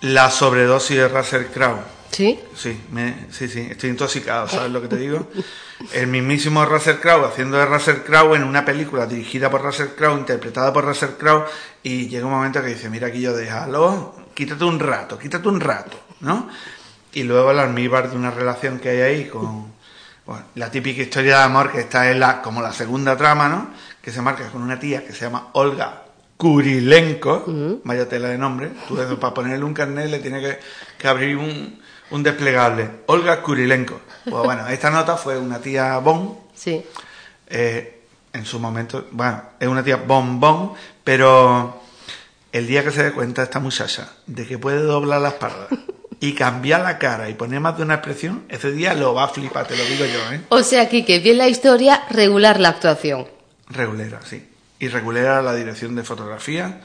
La 0.00 0.30
sobredosis 0.30 0.96
de 0.96 1.08
Russell 1.08 1.46
Crowe. 1.46 1.80
Sí. 2.10 2.38
Sí, 2.54 2.80
me, 2.92 3.26
sí, 3.30 3.48
sí, 3.48 3.66
estoy 3.70 3.90
intoxicado, 3.90 4.46
¿sabes 4.46 4.70
lo 4.70 4.80
que 4.80 4.86
te 4.86 4.96
digo? 4.96 5.28
El 5.92 6.06
mismísimo 6.06 6.64
Russell 6.64 6.96
Crowe 6.96 7.26
haciendo 7.26 7.56
de 7.56 7.66
Russell 7.66 8.02
Crowe 8.06 8.36
en 8.36 8.44
una 8.44 8.64
película 8.64 9.06
dirigida 9.06 9.50
por 9.50 9.62
Russell 9.62 9.88
Crowe, 9.96 10.18
interpretada 10.18 10.72
por 10.72 10.84
Russell 10.84 11.16
Crowe, 11.18 11.46
y 11.82 12.06
llega 12.06 12.26
un 12.26 12.32
momento 12.32 12.62
que 12.62 12.68
dice, 12.68 12.88
mira 12.88 13.08
aquí 13.08 13.20
yo 13.20 13.34
déjalo, 13.34 14.14
quítate 14.32 14.64
un 14.64 14.78
rato, 14.78 15.18
quítate 15.18 15.48
un 15.48 15.60
rato, 15.60 15.98
¿no? 16.20 16.48
Y 17.12 17.24
luego 17.24 17.50
el 17.50 17.58
almíbar 17.58 18.10
de 18.10 18.16
una 18.16 18.30
relación 18.30 18.78
que 18.78 18.90
hay 18.90 19.00
ahí 19.00 19.28
con 19.28 19.72
bueno, 20.26 20.44
la 20.54 20.70
típica 20.70 21.02
historia 21.02 21.38
de 21.38 21.42
amor 21.44 21.70
que 21.72 21.80
está 21.80 22.10
en 22.10 22.20
la, 22.20 22.40
como 22.42 22.62
la 22.62 22.72
segunda 22.72 23.16
trama, 23.16 23.48
¿no? 23.48 23.70
Que 24.02 24.10
se 24.10 24.22
marca 24.22 24.48
con 24.50 24.62
una 24.62 24.78
tía 24.78 25.04
que 25.06 25.12
se 25.12 25.20
llama 25.26 25.48
Olga 25.52 26.02
Kurilenko, 26.36 27.44
vaya 27.84 28.08
tela 28.08 28.28
de 28.28 28.38
nombre, 28.38 28.70
tú 28.88 29.00
eso, 29.00 29.18
para 29.20 29.34
ponerle 29.34 29.64
un 29.64 29.72
carnet 29.74 30.10
le 30.10 30.18
tiene 30.18 30.40
que, 30.40 30.58
que 30.98 31.08
abrir 31.08 31.36
un, 31.36 31.80
un 32.10 32.22
desplegable. 32.22 32.90
Olga 33.06 33.40
Kurilenko. 33.42 34.00
Pues 34.28 34.42
bueno, 34.44 34.66
esta 34.68 34.90
nota 34.90 35.16
fue 35.16 35.38
una 35.38 35.58
tía 35.60 35.98
Bon, 35.98 36.38
Sí. 36.54 36.84
eh, 37.48 38.02
en 38.32 38.44
su 38.44 38.58
momento, 38.58 39.06
bueno, 39.12 39.42
es 39.60 39.68
una 39.68 39.82
tía 39.84 39.96
bombón, 39.96 40.72
pero 41.04 41.80
el 42.52 42.66
día 42.66 42.82
que 42.82 42.90
se 42.90 43.04
dé 43.04 43.12
cuenta 43.12 43.42
esta 43.42 43.60
muchacha 43.60 44.10
de 44.26 44.46
que 44.46 44.58
puede 44.58 44.80
doblar 44.80 45.20
la 45.20 45.28
espalda 45.28 45.68
y 46.28 46.34
cambiar 46.34 46.80
la 46.82 46.98
cara 46.98 47.28
y 47.28 47.34
poner 47.34 47.60
más 47.60 47.76
de 47.76 47.82
una 47.82 47.94
expresión, 47.94 48.44
ese 48.48 48.72
día 48.72 48.94
lo 48.94 49.12
va 49.14 49.24
a 49.24 49.28
flipar, 49.28 49.66
te 49.66 49.76
lo 49.76 49.84
digo 49.84 50.04
yo, 50.06 50.32
¿eh? 50.32 50.40
O 50.48 50.62
sea, 50.62 50.82
aquí 50.82 51.04
que 51.04 51.18
bien 51.18 51.38
la 51.38 51.48
historia, 51.48 52.04
regular 52.10 52.60
la 52.60 52.70
actuación. 52.70 53.26
Regulera, 53.68 54.20
sí. 54.24 54.48
Y 54.78 54.88
regulera 54.88 55.42
la 55.42 55.54
dirección 55.54 55.94
de 55.94 56.02
fotografía, 56.02 56.80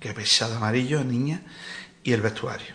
que 0.00 0.08
es 0.08 0.14
pesada 0.14 0.56
amarillo, 0.56 1.02
niña, 1.04 1.42
y 2.02 2.12
el 2.12 2.20
vestuario. 2.22 2.66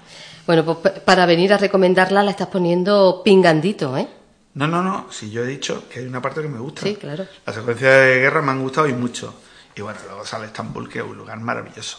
Bueno, 0.45 0.63
pues 0.65 0.77
pa- 0.77 1.00
para 1.06 1.25
venir 1.25 1.54
a 1.54 1.57
recomendarla 1.57 2.21
la 2.24 2.31
estás 2.31 2.48
poniendo 2.48 3.21
pingandito, 3.24 3.98
¿eh? 3.98 4.07
No, 4.56 4.68
no, 4.68 4.83
no, 4.83 5.07
si 5.12 5.31
yo 5.31 5.44
he 5.44 5.48
dicho 5.48 5.88
que 5.89 6.00
hay 6.00 6.06
una 6.06 6.21
parte 6.21 6.42
que 6.42 6.48
me 6.48 6.60
gusta. 6.60 6.81
Sí, 6.81 6.95
claro. 6.95 7.25
Las 7.45 7.56
secuencias 7.56 7.92
de 8.06 8.19
guerra 8.19 8.42
me 8.44 8.51
han 8.51 8.62
gustado 8.62 8.88
y 8.88 8.94
mucho. 8.94 9.33
Y 9.75 9.81
bueno, 9.81 9.98
luego 10.06 10.25
sale 10.25 10.45
Estambul, 10.45 10.88
que 10.89 11.00
es 11.00 11.06
un 11.06 11.18
lugar 11.18 11.39
maravilloso. 11.39 11.98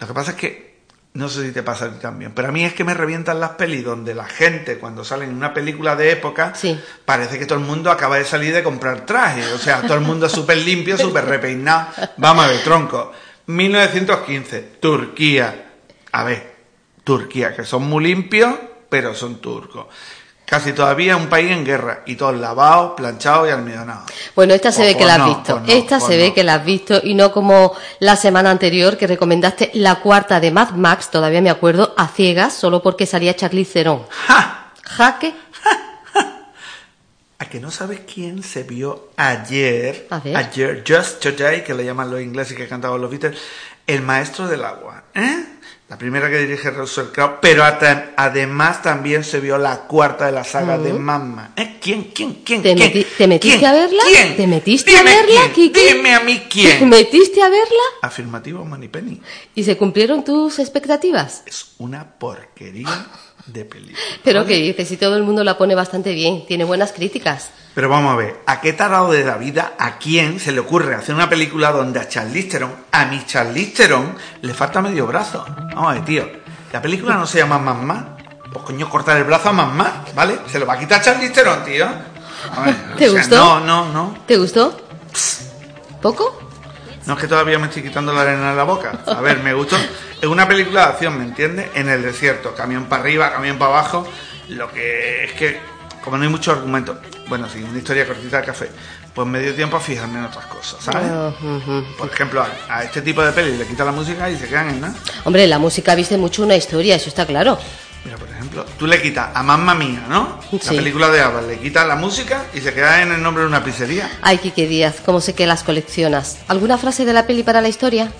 Lo 0.00 0.06
que 0.06 0.14
pasa 0.14 0.30
es 0.30 0.36
que, 0.38 0.71
no 1.14 1.28
sé 1.28 1.42
si 1.46 1.52
te 1.52 1.62
pasa 1.62 1.84
a 1.86 1.90
ti 1.90 1.98
también, 2.00 2.32
pero 2.34 2.48
a 2.48 2.52
mí 2.52 2.64
es 2.64 2.72
que 2.72 2.84
me 2.84 2.94
revientan 2.94 3.38
las 3.38 3.50
pelis 3.50 3.84
donde 3.84 4.14
la 4.14 4.24
gente, 4.24 4.78
cuando 4.78 5.04
sale 5.04 5.24
en 5.26 5.34
una 5.34 5.52
película 5.52 5.94
de 5.94 6.10
época, 6.10 6.54
Sí. 6.54 6.80
parece 7.04 7.38
que 7.38 7.44
todo 7.44 7.58
el 7.58 7.64
mundo 7.64 7.90
acaba 7.90 8.16
de 8.16 8.24
salir 8.24 8.54
de 8.54 8.62
comprar 8.62 9.04
trajes. 9.04 9.46
O 9.52 9.58
sea, 9.58 9.82
todo 9.82 9.94
el 9.94 10.00
mundo 10.00 10.28
súper 10.28 10.56
limpio, 10.58 10.96
súper 10.96 11.26
repeinado. 11.26 11.88
Vamos 12.16 12.44
a 12.46 12.48
ver, 12.48 12.62
tronco. 12.64 13.12
1915, 13.46 14.60
Turquía. 14.80 15.72
A 16.12 16.24
ver, 16.24 16.52
Turquía, 17.04 17.54
que 17.54 17.64
son 17.64 17.82
muy 17.84 18.04
limpios, 18.04 18.54
pero 18.88 19.14
son 19.14 19.40
turcos. 19.40 19.86
Casi 20.52 20.74
todavía 20.74 21.16
un 21.16 21.28
país 21.28 21.50
en 21.50 21.64
guerra 21.64 22.02
y 22.04 22.14
todos 22.14 22.36
lavados, 22.36 22.92
planchados 22.94 23.48
y 23.48 23.52
almidonados. 23.52 24.12
Bueno, 24.36 24.52
esta 24.52 24.70
se 24.70 24.84
ve 24.84 24.98
que 24.98 25.06
la 25.06 25.14
has 25.14 25.18
no, 25.20 25.34
visto. 25.34 25.60
no, 25.60 25.66
esta 25.66 25.98
se 25.98 26.14
ve 26.18 26.34
que 26.34 26.44
la 26.44 26.56
has 26.56 26.64
visto 26.66 27.00
y 27.02 27.14
no 27.14 27.32
como 27.32 27.74
la 28.00 28.16
semana 28.16 28.50
anterior 28.50 28.98
que 28.98 29.06
recomendaste 29.06 29.70
la 29.72 30.00
cuarta 30.00 30.40
de 30.40 30.50
Mad 30.50 30.72
Max, 30.72 31.10
todavía 31.10 31.40
me 31.40 31.48
acuerdo, 31.48 31.94
a 31.96 32.06
ciegas, 32.06 32.52
solo 32.52 32.82
porque 32.82 33.06
salía 33.06 33.34
Charlize 33.34 33.72
Theron. 33.72 34.02
¡Ja! 34.10 34.74
Jaque. 34.82 35.34
¿A 37.38 37.46
que 37.46 37.58
no 37.58 37.70
sabes 37.70 38.00
quién 38.00 38.42
se 38.42 38.62
vio 38.62 39.08
ayer? 39.16 40.06
Ayer, 40.10 40.84
just 40.86 41.22
today, 41.22 41.64
que 41.64 41.72
le 41.72 41.86
llaman 41.86 42.10
los 42.10 42.20
ingleses 42.20 42.58
que 42.58 42.68
cantaban 42.68 43.00
los 43.00 43.10
Beatles, 43.10 43.38
El 43.86 44.02
Maestro 44.02 44.46
del 44.48 44.66
Agua. 44.66 45.04
¿eh? 45.14 45.46
La 45.92 45.98
primera 45.98 46.30
que 46.30 46.38
dirige 46.38 46.70
Russell 46.70 47.08
Crowe, 47.12 47.36
pero 47.42 47.62
además 48.16 48.80
también 48.80 49.22
se 49.24 49.40
vio 49.40 49.58
la 49.58 49.80
cuarta 49.80 50.24
de 50.24 50.32
la 50.32 50.42
saga 50.42 50.78
de 50.78 50.94
Mamma. 50.94 51.52
¿Eh? 51.54 51.76
¿Quién? 51.82 52.04
¿Quién? 52.14 52.36
¿Quién? 52.42 52.62
¿Te 52.62 52.74
¿Quién? 52.74 52.90
meti- 52.94 53.06
te 53.18 53.26
metiste 53.26 53.58
¿Quién? 53.58 53.70
a 53.70 53.74
verla? 53.74 54.02
¿Quién? 54.08 54.36
¿Te 54.38 54.46
metiste 54.46 54.90
Dime 54.90 55.00
a 55.00 55.02
verla, 55.04 55.40
quién? 55.54 55.70
Dime 55.74 56.14
a 56.14 56.20
mí 56.20 56.38
¿Te 56.38 56.48
quién. 56.48 56.88
metiste 56.88 57.42
a 57.42 57.50
verla? 57.50 57.82
Afirmativo, 58.00 58.64
Moneypenny. 58.64 59.20
¿Y 59.54 59.64
se 59.64 59.76
cumplieron 59.76 60.24
tus 60.24 60.58
expectativas? 60.60 61.42
Es 61.44 61.72
una 61.76 62.10
porquería 62.18 63.06
de 63.46 63.64
película. 63.64 63.98
Pero 64.22 64.44
que 64.44 64.56
dices, 64.56 64.88
si 64.88 64.96
todo 64.96 65.16
el 65.16 65.22
mundo 65.22 65.44
la 65.44 65.58
pone 65.58 65.74
bastante 65.74 66.12
bien, 66.12 66.44
tiene 66.46 66.64
buenas 66.64 66.92
críticas. 66.92 67.50
Pero 67.74 67.88
vamos 67.88 68.12
a 68.12 68.16
ver, 68.16 68.40
¿a 68.46 68.60
qué 68.60 68.72
tarado 68.72 69.10
de 69.10 69.24
la 69.24 69.36
vida, 69.38 69.74
a 69.78 69.98
quién 69.98 70.38
se 70.38 70.52
le 70.52 70.60
ocurre 70.60 70.94
hacer 70.94 71.14
una 71.14 71.28
película 71.28 71.72
donde 71.72 72.00
a 72.00 72.08
Charlize 72.08 72.48
Theron, 72.48 72.72
a 72.92 73.06
mi 73.06 73.24
Charlize 73.24 73.72
Theron, 73.72 74.14
le 74.42 74.52
falta 74.54 74.82
medio 74.82 75.06
brazo? 75.06 75.44
Vamos 75.74 75.90
a 75.90 75.94
ver, 75.94 76.04
tío, 76.04 76.28
la 76.72 76.82
película 76.82 77.14
no 77.14 77.26
se 77.26 77.38
llama 77.38 77.58
Más 77.58 77.82
Más. 77.82 78.04
Pues 78.52 78.64
coño, 78.66 78.90
cortar 78.90 79.16
el 79.16 79.24
brazo 79.24 79.48
a 79.48 79.52
Más 79.52 79.72
Más, 79.72 80.14
¿vale? 80.14 80.38
Se 80.46 80.58
lo 80.58 80.66
va 80.66 80.74
a 80.74 80.78
quitar 80.78 81.00
Charlize 81.00 81.32
Theron, 81.32 81.64
tío. 81.64 81.86
A 81.86 82.60
ver, 82.64 82.74
¿Te 82.98 83.08
o 83.08 83.12
sea, 83.12 83.20
gustó? 83.22 83.36
No, 83.36 83.60
no, 83.60 83.92
no. 83.92 84.18
¿Te 84.26 84.36
gustó? 84.36 84.76
¿Poco? 86.02 86.51
No 87.06 87.14
es 87.14 87.20
que 87.20 87.26
todavía 87.26 87.58
me 87.58 87.66
estoy 87.66 87.82
quitando 87.82 88.12
la 88.12 88.22
arena 88.22 88.50
de 88.50 88.56
la 88.56 88.64
boca. 88.64 89.00
A 89.06 89.20
ver, 89.20 89.38
me 89.40 89.52
gustó. 89.54 89.76
Es 90.20 90.28
una 90.28 90.46
película 90.46 90.86
de 90.86 90.92
acción, 90.92 91.18
¿me 91.18 91.24
entiendes? 91.24 91.70
En 91.74 91.88
el 91.88 92.02
desierto, 92.02 92.54
camión 92.54 92.84
para 92.84 93.02
arriba, 93.02 93.32
camión 93.32 93.58
para 93.58 93.72
abajo. 93.72 94.06
Lo 94.48 94.70
que 94.70 95.24
es 95.24 95.32
que, 95.32 95.60
como 96.04 96.16
no 96.16 96.22
hay 96.24 96.28
mucho 96.28 96.52
argumento, 96.52 97.00
bueno, 97.28 97.48
sí, 97.48 97.62
una 97.62 97.78
historia 97.78 98.06
cortita 98.06 98.40
de 98.40 98.46
café, 98.46 98.70
pues 99.14 99.26
me 99.26 99.40
dio 99.40 99.54
tiempo 99.54 99.76
a 99.76 99.80
fijarme 99.80 100.18
en 100.20 100.24
otras 100.26 100.46
cosas, 100.46 100.82
¿sabes? 100.82 101.10
Por 101.98 102.10
ejemplo, 102.10 102.42
a, 102.42 102.48
a 102.76 102.84
este 102.84 103.02
tipo 103.02 103.22
de 103.22 103.32
pelis 103.32 103.58
le 103.58 103.66
quita 103.66 103.84
la 103.84 103.92
música 103.92 104.28
y 104.30 104.36
se 104.36 104.48
quedan 104.48 104.70
en 104.70 104.80
nada. 104.80 104.94
Hombre, 105.24 105.46
la 105.46 105.58
música 105.58 105.94
viste 105.94 106.16
mucho 106.16 106.42
una 106.42 106.56
historia, 106.56 106.96
eso 106.96 107.08
está 107.08 107.26
claro. 107.26 107.58
Mira, 108.04 108.16
por 108.16 108.28
ejemplo, 108.28 108.64
tú 108.78 108.86
le 108.86 109.00
quitas 109.00 109.28
a 109.34 109.42
Mamma 109.42 109.74
Mía, 109.74 110.04
¿no? 110.08 110.40
Sí. 110.50 110.58
La 110.64 110.72
película 110.72 111.08
de 111.10 111.20
Abba, 111.20 111.42
le 111.42 111.58
quitas 111.60 111.86
la 111.86 111.94
música 111.94 112.44
y 112.52 112.60
se 112.60 112.74
queda 112.74 113.02
en 113.02 113.12
el 113.12 113.22
nombre 113.22 113.42
de 113.42 113.48
una 113.48 113.62
pizzería. 113.62 114.10
Ay, 114.22 114.38
Quique 114.38 114.66
Díaz, 114.66 114.96
cómo 115.04 115.20
sé 115.20 115.34
que 115.34 115.46
las 115.46 115.62
coleccionas. 115.62 116.38
¿Alguna 116.48 116.78
frase 116.78 117.04
de 117.04 117.12
la 117.12 117.26
peli 117.26 117.44
para 117.44 117.60
la 117.60 117.68
historia? 117.68 118.12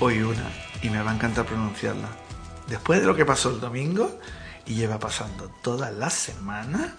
Hoy 0.00 0.22
una, 0.22 0.50
y 0.82 0.90
me 0.90 1.00
va 1.00 1.12
a 1.12 1.14
encantar 1.14 1.44
pronunciarla. 1.44 2.08
Después 2.66 3.00
de 3.00 3.06
lo 3.06 3.14
que 3.14 3.24
pasó 3.24 3.50
el 3.50 3.60
domingo, 3.60 4.18
y 4.66 4.74
lleva 4.74 4.98
pasando 4.98 5.50
toda 5.62 5.90
la 5.90 6.10
semana. 6.10 6.94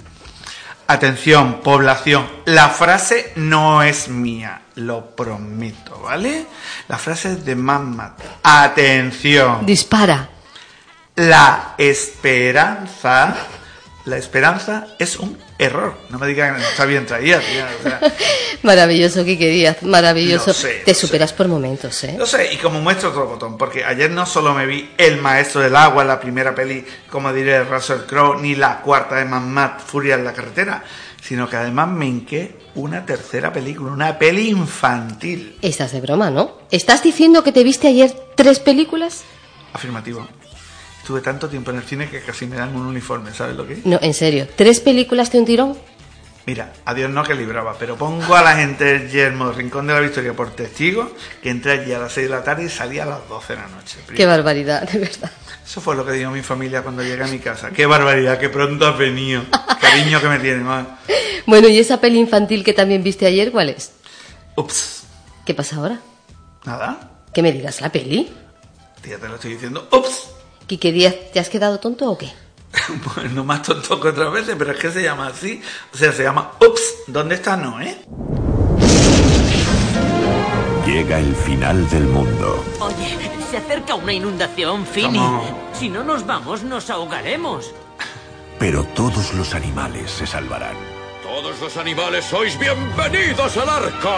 Atención, 0.87 1.61
población, 1.61 2.27
la 2.45 2.67
frase 2.69 3.31
no 3.35 3.81
es 3.81 4.09
mía, 4.09 4.63
lo 4.75 5.15
prometo, 5.15 6.01
¿vale? 6.01 6.45
La 6.89 6.97
frase 6.97 7.31
es 7.31 7.45
de 7.45 7.55
Mamma. 7.55 8.15
Atención. 8.43 9.65
Dispara. 9.65 10.30
La 11.21 11.75
esperanza, 11.77 13.35
la 14.05 14.17
esperanza 14.17 14.87
es 14.97 15.19
un 15.19 15.37
error. 15.59 15.95
No 16.09 16.17
me 16.17 16.25
digan 16.25 16.55
que 16.55 16.63
está 16.63 16.85
bien 16.85 17.05
traída, 17.05 17.39
tía, 17.39 17.69
o 17.79 17.83
sea, 17.83 18.01
Maravilloso, 18.63 19.23
Quique 19.23 19.47
Díaz, 19.47 19.83
maravilloso. 19.83 20.51
Sé, 20.51 20.81
Te 20.83 20.95
superas 20.95 21.31
por 21.31 21.47
momentos, 21.47 22.03
¿eh? 22.05 22.15
No 22.17 22.25
sé, 22.25 22.51
y 22.51 22.57
como 22.57 22.81
muestro 22.81 23.09
otro 23.09 23.27
botón, 23.27 23.55
porque 23.55 23.85
ayer 23.85 24.09
no 24.09 24.25
solo 24.25 24.55
me 24.55 24.65
vi 24.65 24.89
El 24.97 25.21
Maestro 25.21 25.61
del 25.61 25.75
Agua, 25.75 26.03
la 26.03 26.19
primera 26.19 26.55
peli, 26.55 26.83
como 27.07 27.31
diré, 27.31 27.63
Russell 27.65 28.07
Crowe, 28.07 28.41
ni 28.41 28.55
la 28.55 28.81
cuarta 28.81 29.17
de 29.17 29.25
Mad 29.25 29.41
Max, 29.41 29.83
Furia 29.85 30.15
en 30.15 30.23
la 30.23 30.33
carretera, 30.33 30.83
sino 31.21 31.47
que 31.47 31.57
además 31.57 31.87
me 31.89 32.07
hinqué 32.07 32.57
una 32.73 33.05
tercera 33.05 33.53
película, 33.53 33.91
una 33.91 34.17
peli 34.17 34.49
infantil. 34.49 35.55
Estás 35.61 35.91
de 35.91 36.01
broma, 36.01 36.31
¿no? 36.31 36.57
¿Estás 36.71 37.03
diciendo 37.03 37.43
que 37.43 37.51
te 37.51 37.63
viste 37.63 37.87
ayer 37.89 38.11
tres 38.35 38.59
películas? 38.59 39.21
Afirmativo. 39.71 40.27
Estuve 41.01 41.21
tanto 41.21 41.49
tiempo 41.49 41.71
en 41.71 41.77
el 41.77 41.83
cine 41.83 42.07
que 42.09 42.21
casi 42.21 42.45
me 42.45 42.57
dan 42.57 42.75
un 42.75 42.85
uniforme, 42.85 43.33
¿sabes 43.33 43.55
lo 43.55 43.65
que 43.65 43.73
es? 43.73 43.85
No, 43.87 43.97
en 44.03 44.13
serio. 44.13 44.47
¿Tres 44.55 44.79
películas 44.79 45.31
de 45.31 45.39
un 45.39 45.45
tirón? 45.45 45.77
Mira, 46.45 46.73
a 46.85 46.93
Dios 46.93 47.09
no 47.09 47.23
que 47.23 47.33
libraba, 47.33 47.75
pero 47.79 47.95
pongo 47.95 48.35
a 48.35 48.43
la 48.43 48.55
gente 48.55 48.83
del 48.83 49.09
Yermo, 49.09 49.51
Rincón 49.51 49.87
de 49.87 49.93
la 49.93 49.99
Victoria, 49.99 50.33
por 50.33 50.51
testigo, 50.51 51.11
que 51.41 51.49
entré 51.49 51.71
allí 51.71 51.91
a 51.93 51.99
las 51.99 52.13
6 52.13 52.27
de 52.29 52.35
la 52.35 52.43
tarde 52.43 52.65
y 52.65 52.69
salí 52.69 52.99
a 52.99 53.05
las 53.05 53.27
12 53.27 53.53
de 53.55 53.59
la 53.61 53.67
noche. 53.67 53.97
Qué 54.15 54.25
barbaridad, 54.25 54.87
de 54.89 54.99
verdad. 54.99 55.31
Eso 55.65 55.81
fue 55.81 55.95
lo 55.95 56.05
que 56.05 56.11
dijo 56.13 56.29
mi 56.29 56.41
familia 56.43 56.83
cuando 56.83 57.01
llegué 57.03 57.23
a 57.23 57.27
mi 57.27 57.39
casa. 57.39 57.71
Qué 57.71 57.85
barbaridad, 57.87 58.39
qué 58.39 58.49
pronto 58.49 58.87
has 58.87 58.97
venido. 58.97 59.43
Cariño 59.79 60.21
que 60.21 60.27
me 60.27 60.39
tienen. 60.39 60.65
ah. 60.67 60.99
Bueno, 61.47 61.67
¿y 61.67 61.79
esa 61.79 61.99
peli 61.99 62.19
infantil 62.19 62.63
que 62.63 62.73
también 62.73 63.01
viste 63.03 63.25
ayer, 63.25 63.51
cuál 63.51 63.69
es? 63.69 63.91
Ups. 64.55 65.03
¿Qué 65.45 65.53
pasa 65.55 65.77
ahora? 65.77 65.99
Nada. 66.65 67.23
¿Que 67.33 67.41
me 67.41 67.51
digas 67.51 67.81
la 67.81 67.91
peli? 67.91 68.31
Tía, 69.01 69.17
te 69.17 69.27
lo 69.27 69.35
estoy 69.35 69.53
diciendo. 69.53 69.87
Ups. 69.91 70.27
Quique 70.71 70.93
Díaz, 70.93 71.15
¿te 71.33 71.41
has 71.41 71.49
quedado 71.49 71.81
tonto 71.81 72.09
o 72.09 72.17
qué? 72.17 72.31
Pues 73.03 73.29
no 73.33 73.43
más 73.43 73.61
tonto 73.61 73.99
que 73.99 74.07
otras 74.07 74.31
veces, 74.31 74.55
pero 74.57 74.71
es 74.71 74.79
que 74.79 74.89
se 74.89 75.03
llama 75.03 75.27
así. 75.27 75.61
O 75.93 75.97
sea, 75.97 76.13
se 76.13 76.23
llama 76.23 76.53
Ups. 76.65 76.81
¿Dónde 77.07 77.35
está 77.35 77.57
Noé? 77.57 77.97
Llega 80.85 81.19
el 81.19 81.35
final 81.35 81.89
del 81.89 82.03
mundo. 82.03 82.63
Oye, 82.79 83.17
se 83.49 83.57
acerca 83.57 83.95
una 83.95 84.13
inundación, 84.13 84.85
Fini. 84.85 85.17
¿Cómo? 85.17 85.69
Si 85.73 85.89
no 85.89 86.05
nos 86.05 86.25
vamos, 86.25 86.63
nos 86.63 86.89
ahogaremos. 86.89 87.73
Pero 88.57 88.85
todos 88.95 89.33
los 89.33 89.53
animales 89.53 90.09
se 90.09 90.25
salvarán. 90.25 90.77
Todos 91.21 91.59
los 91.59 91.75
animales 91.75 92.23
sois 92.23 92.57
bienvenidos 92.57 93.57
al 93.57 93.67
arca. 93.67 94.15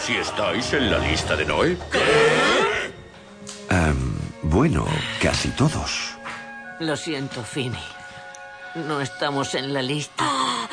Si 0.00 0.16
estáis 0.16 0.72
en 0.72 0.90
la 0.90 0.98
lista 0.98 1.36
de 1.36 1.44
Noé. 1.44 1.72
Em, 1.72 2.47
bueno, 4.50 4.84
casi 5.20 5.50
todos. 5.50 6.16
Lo 6.80 6.96
siento, 6.96 7.42
Fini. 7.42 7.82
No 8.74 9.00
estamos 9.00 9.54
en 9.54 9.72
la 9.72 9.82
lista. 9.82 10.24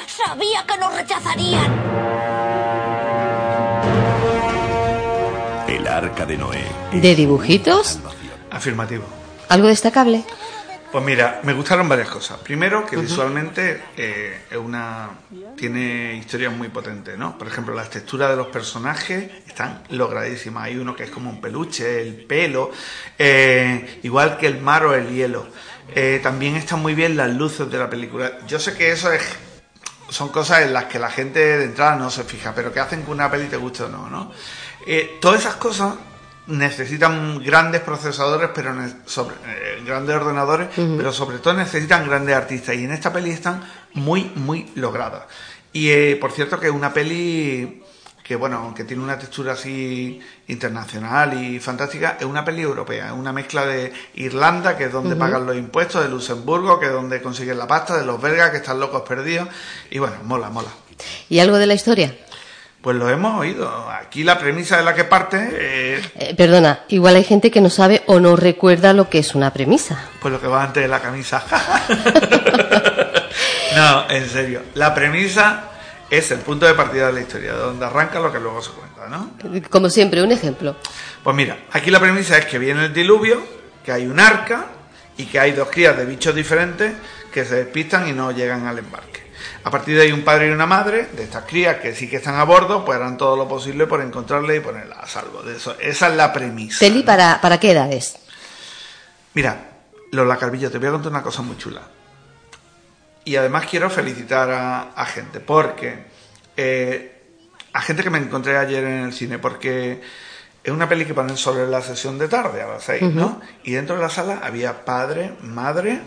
Sabía 0.07 0.65
que 0.67 0.77
nos 0.77 0.93
rechazarían. 0.95 1.73
El 5.67 5.87
arca 5.87 6.25
de 6.25 6.37
Noé. 6.37 6.65
¿De 6.93 7.15
dibujitos? 7.15 7.99
Afirmativo. 8.51 9.05
¿Algo 9.49 9.67
destacable? 9.67 10.23
Pues 10.95 11.03
mira, 11.03 11.41
me 11.43 11.51
gustaron 11.51 11.89
varias 11.89 12.07
cosas. 12.07 12.37
Primero, 12.37 12.85
que 12.85 12.95
visualmente 12.95 13.83
eh, 13.97 14.45
es 14.49 14.55
una 14.55 15.09
tiene 15.57 16.15
historias 16.15 16.53
muy 16.53 16.69
potentes, 16.69 17.17
¿no? 17.17 17.37
Por 17.37 17.49
ejemplo, 17.49 17.75
las 17.75 17.89
texturas 17.89 18.29
de 18.29 18.37
los 18.37 18.47
personajes 18.47 19.29
están 19.45 19.83
logradísimas. 19.89 20.63
Hay 20.63 20.77
uno 20.77 20.95
que 20.95 21.03
es 21.03 21.09
como 21.09 21.29
un 21.29 21.41
peluche, 21.41 22.01
el 22.01 22.23
pelo, 22.23 22.71
eh, 23.19 23.99
igual 24.03 24.37
que 24.37 24.47
el 24.47 24.61
mar 24.61 24.85
o 24.85 24.95
el 24.95 25.09
hielo. 25.09 25.47
Eh, 25.93 26.21
también 26.23 26.55
están 26.55 26.81
muy 26.81 26.95
bien 26.95 27.17
las 27.17 27.29
luces 27.29 27.69
de 27.69 27.77
la 27.77 27.89
película. 27.89 28.31
Yo 28.47 28.57
sé 28.57 28.73
que 28.77 28.93
eso 28.93 29.11
es 29.11 29.21
son 30.07 30.29
cosas 30.29 30.61
en 30.61 30.71
las 30.71 30.85
que 30.85 30.97
la 30.97 31.09
gente 31.09 31.39
de 31.39 31.65
entrada 31.65 31.97
no 31.97 32.09
se 32.09 32.23
fija, 32.23 32.55
pero 32.55 32.71
que 32.71 32.79
hacen 32.79 33.03
que 33.03 33.11
una 33.11 33.29
peli 33.29 33.47
te 33.47 33.57
guste 33.57 33.83
o 33.83 33.89
no, 33.89 34.09
¿no? 34.09 34.31
Todas 35.19 35.41
esas 35.41 35.55
cosas 35.55 35.95
necesitan 36.47 37.43
grandes 37.43 37.81
procesadores, 37.81 38.49
pero 38.53 38.73
sobre, 39.05 39.35
eh, 39.35 39.81
grandes 39.85 40.15
ordenadores, 40.15 40.69
pero 40.75 41.11
sobre 41.11 41.39
todo 41.39 41.53
necesitan 41.53 42.07
grandes 42.07 42.35
artistas. 42.35 42.75
Y 42.75 42.83
en 42.83 42.91
esta 42.91 43.11
peli 43.11 43.31
están 43.31 43.63
muy, 43.93 44.31
muy 44.35 44.71
logradas. 44.75 45.23
Y 45.73 45.89
eh, 45.89 46.17
por 46.19 46.31
cierto 46.31 46.59
que 46.59 46.67
es 46.67 46.73
una 46.73 46.93
peli 46.93 47.83
que, 48.23 48.35
bueno, 48.35 48.57
aunque 48.57 48.85
tiene 48.85 49.03
una 49.03 49.19
textura 49.19 49.53
así 49.53 50.19
internacional 50.47 51.39
y 51.39 51.59
fantástica, 51.59 52.17
es 52.19 52.25
una 52.25 52.43
peli 52.43 52.63
europea. 52.63 53.07
Es 53.07 53.13
una 53.13 53.31
mezcla 53.31 53.67
de 53.67 53.93
Irlanda, 54.15 54.75
que 54.75 54.85
es 54.85 54.91
donde 54.91 55.15
pagan 55.15 55.45
los 55.45 55.55
impuestos, 55.55 56.03
de 56.03 56.09
Luxemburgo, 56.09 56.79
que 56.79 56.87
es 56.87 56.91
donde 56.91 57.21
consiguen 57.21 57.59
la 57.59 57.67
pasta, 57.67 57.97
de 57.97 58.03
los 58.05 58.19
belgas, 58.19 58.49
que 58.49 58.57
están 58.57 58.79
locos 58.79 59.03
perdidos. 59.03 59.47
Y 59.91 59.99
bueno, 59.99 60.15
mola, 60.23 60.49
mola. 60.49 60.69
¿Y 61.29 61.37
algo 61.37 61.57
de 61.57 61.67
la 61.67 61.75
historia? 61.75 62.15
Pues 62.85 62.95
lo 62.97 63.09
hemos 63.09 63.39
oído. 63.39 63.89
Aquí 63.89 64.23
la 64.23 64.37
premisa 64.37 64.77
de 64.77 64.83
la 64.83 64.93
que 64.93 65.05
parte 65.05 65.95
es 65.97 66.05
Eh, 66.19 66.35
perdona, 66.37 66.81
igual 66.89 67.15
hay 67.15 67.23
gente 67.23 67.49
que 67.49 67.59
no 67.59 67.71
sabe 67.71 68.03
o 68.05 68.19
no 68.19 68.35
recuerda 68.35 68.93
lo 68.93 69.09
que 69.09 69.17
es 69.17 69.33
una 69.33 69.51
premisa. 69.51 70.07
pues 70.21 70.31
lo 70.31 70.39
que 70.39 70.45
va 70.45 70.61
antes 70.61 70.83
de 70.83 70.87
la 70.87 71.01
camisa. 71.01 71.43
no, 73.75 74.07
en 74.11 74.29
serio. 74.29 74.61
La 74.75 74.93
premisa 74.93 75.63
es 76.11 76.29
el 76.29 76.37
punto 76.41 76.67
de 76.67 76.75
partida 76.75 77.07
de 77.07 77.13
la 77.13 77.21
historia, 77.21 77.53
de 77.53 77.57
donde 77.57 77.87
arranca 77.87 78.19
lo 78.19 78.31
que 78.31 78.39
luego 78.39 78.61
se 78.61 78.69
cuenta, 78.69 79.07
¿no? 79.07 79.31
Como 79.71 79.89
siempre, 79.89 80.21
un 80.21 80.31
ejemplo. 80.31 80.75
Pues 81.23 81.35
mira, 81.35 81.57
aquí 81.71 81.89
la 81.89 81.99
premisa 81.99 82.37
es 82.37 82.45
que 82.45 82.59
viene 82.59 82.85
el 82.85 82.93
diluvio, 82.93 83.41
que 83.83 83.93
hay 83.93 84.05
un 84.05 84.19
arca 84.19 84.67
y 85.17 85.25
que 85.25 85.39
hay 85.39 85.53
dos 85.53 85.69
crías 85.71 85.97
de 85.97 86.05
bichos 86.05 86.35
diferentes 86.35 86.93
que 87.33 87.45
se 87.45 87.55
despistan 87.55 88.07
y 88.07 88.11
no 88.11 88.31
llegan 88.31 88.67
al 88.67 88.77
embarque. 88.77 89.24
A 89.65 89.71
partir 89.71 89.95
de 89.95 90.03
ahí 90.03 90.11
un 90.11 90.23
padre 90.23 90.49
y 90.49 90.51
una 90.51 90.67
madre 90.67 91.07
de 91.17 91.23
estas 91.23 91.43
crías 91.45 91.77
que 91.77 91.95
sí 91.95 92.07
que 92.07 92.17
están 92.17 92.35
a 92.35 92.43
bordo, 92.43 92.85
pues 92.85 92.97
harán 92.97 93.17
todo 93.17 93.35
lo 93.35 93.47
posible 93.47 93.87
por 93.87 93.99
encontrarle 93.99 94.57
y 94.57 94.59
ponerla 94.59 94.97
a 94.97 95.07
salvo. 95.07 95.41
De 95.41 95.57
eso, 95.57 95.75
esa 95.79 96.09
es 96.09 96.15
la 96.15 96.31
premisa. 96.31 96.79
Peli 96.79 97.01
para, 97.01 97.41
¿para 97.41 97.59
qué 97.59 97.71
edades? 97.71 98.15
Mira, 99.33 99.57
Lola 100.11 100.37
Carvillo, 100.37 100.69
te 100.69 100.77
voy 100.77 100.89
a 100.89 100.91
contar 100.91 101.11
una 101.11 101.23
cosa 101.23 101.41
muy 101.41 101.57
chula. 101.57 101.81
Y 103.23 103.35
además 103.37 103.65
quiero 103.67 103.89
felicitar 103.89 104.51
a, 104.51 104.91
a 104.93 105.05
gente, 105.07 105.39
porque 105.39 106.05
eh, 106.55 107.23
a 107.73 107.81
gente 107.81 108.03
que 108.03 108.11
me 108.11 108.19
encontré 108.19 108.59
ayer 108.59 108.83
en 108.83 109.05
el 109.05 109.13
cine, 109.13 109.39
porque 109.39 109.99
es 110.63 110.71
una 110.71 110.87
peli 110.87 111.05
que 111.05 111.15
ponen 111.15 111.37
sobre 111.37 111.65
la 111.65 111.81
sesión 111.81 112.19
de 112.19 112.27
tarde 112.27 112.61
a 112.61 112.67
las 112.67 112.83
seis, 112.83 113.01
¿no? 113.01 113.41
Y 113.63 113.71
dentro 113.71 113.95
de 113.95 114.03
la 114.03 114.09
sala 114.09 114.41
había 114.43 114.85
padre, 114.85 115.33
madre 115.41 116.01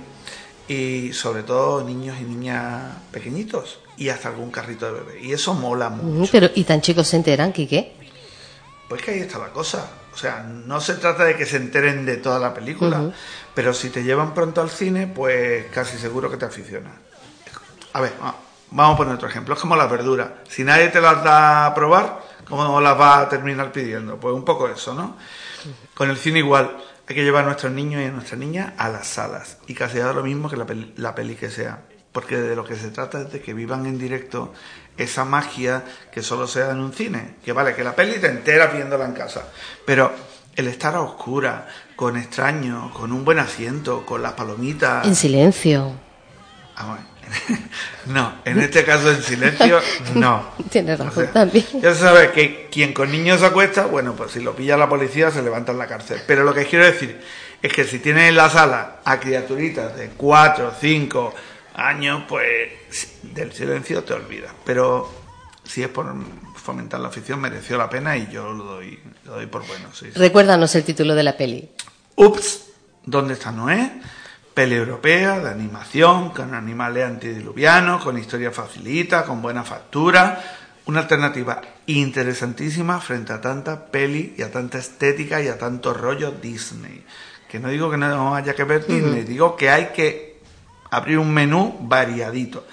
y 0.69 1.13
sobre 1.13 1.43
todo 1.43 1.83
niños 1.83 2.17
y 2.21 2.25
niñas 2.25 2.93
pequeñitos 3.11 3.81
y 3.97 4.11
hasta 4.11 4.29
algún 4.29 4.51
carrito 4.51 4.87
de 4.87 5.01
bebé. 5.01 5.21
Y 5.23 5.33
eso 5.33 5.55
mola 5.55 5.89
mucho. 5.89 6.31
Pero, 6.31 6.49
¿y 6.55 6.65
tan 6.65 6.81
chicos 6.81 7.09
se 7.09 7.17
enteran, 7.17 7.53
Quique? 7.53 7.97
Pues 8.89 9.03
que 9.03 9.11
ahí 9.13 9.21
está 9.21 9.39
la 9.39 9.49
cosa. 9.49 9.89
O 10.13 10.17
sea, 10.17 10.43
no 10.43 10.81
se 10.81 10.95
trata 10.95 11.25
de 11.25 11.37
que 11.37 11.47
se 11.47 11.57
enteren 11.57 12.05
de 12.05 12.17
toda 12.17 12.39
la 12.39 12.53
película, 12.55 13.13
pero 13.55 13.73
si 13.73 13.91
te 13.91 14.03
llevan 14.03 14.35
pronto 14.35 14.61
al 14.61 14.71
cine, 14.71 15.07
pues 15.07 15.67
casi 15.73 15.97
seguro 15.97 16.31
que 16.31 16.37
te 16.37 16.45
aficionas. 16.47 16.93
A 17.93 18.01
ver, 18.01 18.13
va- 18.23 18.35
vamos 18.71 18.95
a 18.95 18.97
poner 18.99 19.15
otro 19.15 19.29
ejemplo. 19.29 19.55
Es 19.55 19.61
como 19.61 19.77
las 19.77 19.91
verduras. 19.91 20.29
Si 20.49 20.65
nadie 20.65 20.89
te 20.89 21.01
las 21.01 21.23
da 21.23 21.67
a 21.67 21.75
probar, 21.75 22.21
¿cómo 22.49 22.81
las 22.81 22.99
vas 22.99 23.27
a 23.27 23.29
terminar 23.29 23.71
pidiendo? 23.73 24.17
Pues 24.17 24.35
un 24.35 24.45
poco 24.45 24.69
eso, 24.69 24.93
¿no? 24.95 25.17
Con 25.95 26.11
el 26.11 26.17
cine 26.17 26.41
igual. 26.41 26.77
Hay 27.09 27.15
que 27.15 27.25
llevar 27.25 27.45
a 27.45 27.47
nuestros 27.47 27.73
niños 27.73 28.03
y 28.03 28.05
a 28.05 28.11
nuestras 28.11 28.39
niñas 28.39 28.73
a 28.77 28.91
las 28.91 29.07
salas. 29.07 29.57
Y 29.67 29.75
casi 29.75 29.99
da 29.99 30.13
lo 30.13 30.23
mismo 30.23 30.51
que 30.51 30.57
la 30.57 30.67
peli, 30.67 30.93
la 30.97 31.15
peli 31.15 31.37
que 31.37 31.51
sea. 31.51 31.85
Porque 32.13 32.37
de 32.37 32.55
lo 32.55 32.65
que 32.65 32.77
se 32.77 32.91
trata 32.91 33.23
es 33.23 33.33
de 33.33 33.41
que 33.41 33.55
vivan 33.55 33.87
en 33.87 33.99
directo 33.99 34.53
esa 34.99 35.25
magia 35.25 35.85
que 36.13 36.23
solo 36.23 36.47
se 36.47 36.61
da 36.61 36.73
en 36.73 36.81
un 36.81 36.93
cine. 36.93 37.37
Que 37.43 37.53
vale, 37.53 37.75
que 37.75 37.83
la 37.83 37.97
peli 37.97 38.19
te 38.19 38.27
enteras 38.27 38.75
viéndola 38.75 39.07
en 39.07 39.13
casa. 39.13 39.45
Pero 39.87 40.13
el 40.55 40.69
estar 40.69 40.97
a 40.97 41.01
oscura, 41.01 41.67
con 41.97 42.19
extraños, 42.19 42.93
con 42.93 43.13
un 43.13 43.25
buen 43.25 43.39
asiento, 43.39 44.05
con 44.05 44.21
las 44.21 44.33
palomitas. 44.33 45.07
En 45.07 45.15
silencio. 45.15 45.93
Vamos, 46.77 46.99
no, 48.07 48.41
en 48.45 48.61
este 48.61 48.85
caso 48.85 49.11
en 49.11 49.23
silencio, 49.23 49.81
no. 50.15 50.53
Tienes 50.71 51.01
O 51.01 51.05
razón 51.05 51.25
sea, 51.25 51.33
también. 51.33 51.67
Ya 51.81 51.95
se 51.95 52.01
sabe 52.01 52.33
que 52.33 52.69
quien 52.71 52.93
con 52.93 53.11
niños 53.11 53.41
se 53.41 53.47
acuesta, 53.47 53.87
bueno, 53.87 54.15
pues 54.15 54.33
si 54.33 54.41
lo 54.41 54.55
pilla 54.55 54.77
la 54.77 54.89
policía 54.89 55.31
se 55.31 55.43
levanta 55.43 55.73
en 55.73 55.79
la 55.79 55.87
cárcel. 55.87 56.21
Pero 56.27 56.45
lo 56.45 56.55
que 56.55 56.67
quiero 56.67 56.85
decir 56.85 57.21
es 57.61 57.73
que 57.73 57.85
si 57.85 57.99
tienes 57.99 58.29
en 58.29 58.37
la 58.37 58.51
sala 58.51 59.01
a 59.05 59.19
criaturitas 59.19 59.97
de 59.97 60.11
4, 60.11 60.75
5 60.81 61.35
años, 61.75 62.25
pues 62.29 62.71
del 63.23 63.53
silencio 63.53 64.05
te 64.05 64.15
olvidas. 64.15 64.53
Pero 64.65 65.11
si 65.65 65.83
es 65.83 65.89
por 65.89 66.07
fomentar 66.55 67.01
la 67.01 67.09
afición, 67.09 67.41
mereció 67.41 67.77
la 67.77 67.89
pena 67.91 68.17
y 68.17 68.29
yo 68.31 68.53
lo 68.53 68.65
doy, 68.65 68.99
lo 69.25 69.35
doy 69.35 69.47
por 69.47 69.67
bueno. 69.67 69.89
Sí, 69.93 70.07
sí. 70.13 70.19
Recuérdanos 70.19 70.75
el 70.75 70.85
título 70.85 71.15
de 71.15 71.23
la 71.23 71.37
peli. 71.37 71.71
Ups, 72.17 72.67
¿dónde 73.05 73.35
está 73.35 73.53
Noé? 73.53 73.93
Peli 74.59 74.75
europea 74.75 75.39
de 75.39 75.51
animación, 75.51 76.31
con 76.31 76.53
animales 76.53 77.07
antidiluvianos, 77.07 78.03
con 78.03 78.19
historia 78.19 78.51
facilita, 78.51 79.25
con 79.25 79.41
buena 79.41 79.63
factura. 79.63 80.43
Una 80.87 80.99
alternativa 80.99 81.63
interesantísima 81.87 82.99
frente 82.99 83.33
a 83.33 83.41
tanta 83.41 83.87
peli 83.87 84.35
y 84.37 84.43
a 84.43 84.51
tanta 84.51 84.79
estética 84.79 85.41
y 85.41 85.47
a 85.47 85.57
tanto 85.57 85.95
rollo 85.95 86.33
Disney. 86.33 87.05
Que 87.49 87.61
no 87.61 87.69
digo 87.69 87.89
que 87.89 87.99
no 87.99 88.35
haya 88.35 88.53
que 88.57 88.65
ver 88.65 88.85
Disney, 88.85 89.23
digo 89.23 89.55
que 89.55 89.71
hay 89.71 89.91
que 89.95 90.41
abrir 90.91 91.21
un 91.21 91.33
menú 91.33 91.77
variadito. 91.83 92.67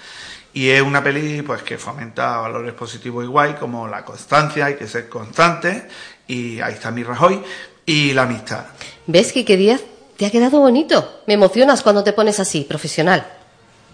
Y 0.54 0.70
es 0.70 0.82
una 0.82 1.04
peli 1.04 1.42
pues 1.42 1.62
que 1.62 1.78
fomenta 1.78 2.38
valores 2.38 2.74
positivos 2.74 3.24
y 3.24 3.28
guay, 3.28 3.54
como 3.54 3.86
la 3.86 4.04
constancia, 4.04 4.64
hay 4.64 4.74
que 4.74 4.88
ser 4.88 5.08
constante, 5.08 5.86
y 6.26 6.58
ahí 6.58 6.72
está 6.72 6.90
mi 6.90 7.04
Rajoy, 7.04 7.40
y 7.84 8.12
la 8.12 8.22
amistad. 8.22 8.64
¿Ves, 9.06 9.32
Quique 9.32 9.56
Díaz? 9.56 9.82
Te 10.16 10.26
ha 10.26 10.30
quedado 10.30 10.60
bonito. 10.60 11.22
Me 11.26 11.34
emocionas 11.34 11.82
cuando 11.82 12.02
te 12.02 12.12
pones 12.12 12.40
así, 12.40 12.62
profesional. 12.62 13.26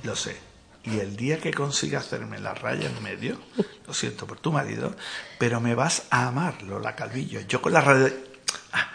Lo 0.04 0.14
sé. 0.16 0.36
Y 0.84 0.98
el 0.98 1.16
día 1.16 1.38
que 1.38 1.52
consiga 1.52 2.00
hacerme 2.00 2.40
la 2.40 2.54
raya 2.54 2.88
en 2.88 3.02
medio, 3.02 3.38
lo 3.86 3.94
siento 3.94 4.26
por 4.26 4.38
tu 4.40 4.52
marido, 4.52 4.94
pero 5.38 5.60
me 5.60 5.74
vas 5.74 6.04
a 6.10 6.28
amar, 6.28 6.62
Lola 6.62 6.96
Calvillo. 6.96 7.40
Yo 7.46 7.62
con 7.62 7.72
la 7.72 7.80
raya, 7.80 8.12
ah, 8.72 8.90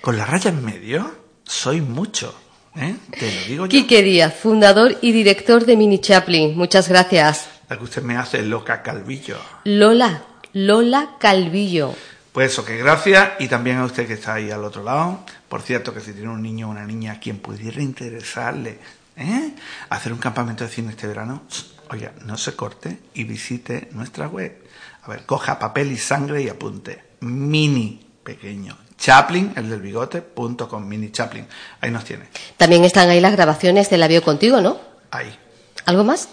con 0.00 0.16
la 0.16 0.24
raya 0.24 0.50
en 0.50 0.64
medio 0.64 1.28
soy 1.44 1.80
mucho. 1.80 2.34
¿eh? 2.76 2.96
Te 3.18 3.34
lo 3.34 3.40
digo 3.46 3.66
yo. 3.66 3.70
Quique 3.70 4.02
Díaz, 4.02 4.34
fundador 4.34 4.96
y 5.00 5.12
director 5.12 5.64
de 5.64 5.76
Mini 5.76 5.98
Chaplin. 5.98 6.56
Muchas 6.56 6.88
gracias. 6.88 7.48
La 7.68 7.76
que 7.76 7.84
usted 7.84 8.02
me 8.02 8.16
hace 8.16 8.42
loca 8.42 8.82
Calvillo. 8.82 9.38
Lola, 9.64 10.22
Lola 10.52 11.16
Calvillo. 11.18 11.94
Pues 12.38 12.52
eso, 12.52 12.64
que 12.64 12.76
gracias 12.76 13.32
y 13.40 13.48
también 13.48 13.78
a 13.78 13.84
usted 13.84 14.06
que 14.06 14.12
está 14.12 14.34
ahí 14.34 14.52
al 14.52 14.62
otro 14.62 14.84
lado. 14.84 15.24
Por 15.48 15.60
cierto, 15.60 15.92
que 15.92 15.98
si 15.98 16.12
tiene 16.12 16.28
un 16.28 16.40
niño 16.40 16.68
o 16.68 16.70
una 16.70 16.86
niña 16.86 17.14
a 17.14 17.18
quien 17.18 17.38
pudiera 17.40 17.82
interesarle 17.82 18.78
¿eh? 19.16 19.54
hacer 19.88 20.12
un 20.12 20.20
campamento 20.20 20.62
de 20.62 20.70
cine 20.70 20.90
este 20.90 21.08
verano, 21.08 21.42
oiga, 21.90 22.12
no 22.26 22.38
se 22.38 22.54
corte 22.54 23.00
y 23.12 23.24
visite 23.24 23.88
nuestra 23.90 24.28
web. 24.28 24.56
A 25.02 25.08
ver, 25.08 25.26
coja 25.26 25.58
papel 25.58 25.90
y 25.90 25.98
sangre 25.98 26.40
y 26.40 26.48
apunte. 26.48 27.02
Mini, 27.22 28.06
pequeño. 28.22 28.78
Chaplin, 28.96 29.54
el 29.56 29.68
del 29.68 29.80
bigote, 29.80 30.22
punto 30.22 30.68
con 30.68 30.86
mini 30.86 31.10
Chaplin. 31.10 31.44
Ahí 31.80 31.90
nos 31.90 32.04
tiene. 32.04 32.28
También 32.56 32.84
están 32.84 33.08
ahí 33.08 33.20
las 33.20 33.32
grabaciones 33.32 33.90
de 33.90 33.98
La 33.98 34.06
Veo 34.06 34.22
Contigo, 34.22 34.60
¿no? 34.60 34.78
Ahí. 35.10 35.36
¿Algo 35.86 36.04
más? 36.04 36.28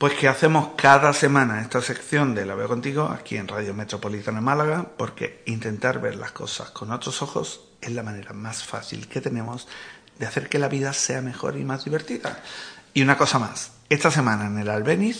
Pues 0.00 0.14
que 0.14 0.28
hacemos 0.28 0.70
cada 0.76 1.12
semana 1.12 1.60
esta 1.60 1.82
sección 1.82 2.34
de 2.34 2.46
La 2.46 2.54
Veo 2.54 2.68
Contigo 2.68 3.14
aquí 3.14 3.36
en 3.36 3.46
Radio 3.46 3.74
Metropolitana 3.74 4.40
Málaga, 4.40 4.92
porque 4.96 5.42
intentar 5.44 6.00
ver 6.00 6.16
las 6.16 6.32
cosas 6.32 6.70
con 6.70 6.90
otros 6.90 7.20
ojos 7.20 7.60
es 7.82 7.92
la 7.92 8.02
manera 8.02 8.32
más 8.32 8.64
fácil 8.64 9.08
que 9.08 9.20
tenemos 9.20 9.68
de 10.18 10.24
hacer 10.24 10.48
que 10.48 10.58
la 10.58 10.68
vida 10.68 10.94
sea 10.94 11.20
mejor 11.20 11.58
y 11.58 11.64
más 11.64 11.84
divertida. 11.84 12.42
Y 12.94 13.02
una 13.02 13.18
cosa 13.18 13.38
más, 13.38 13.72
esta 13.90 14.10
semana 14.10 14.46
en 14.46 14.58
el 14.58 14.70
Albeniz 14.70 15.18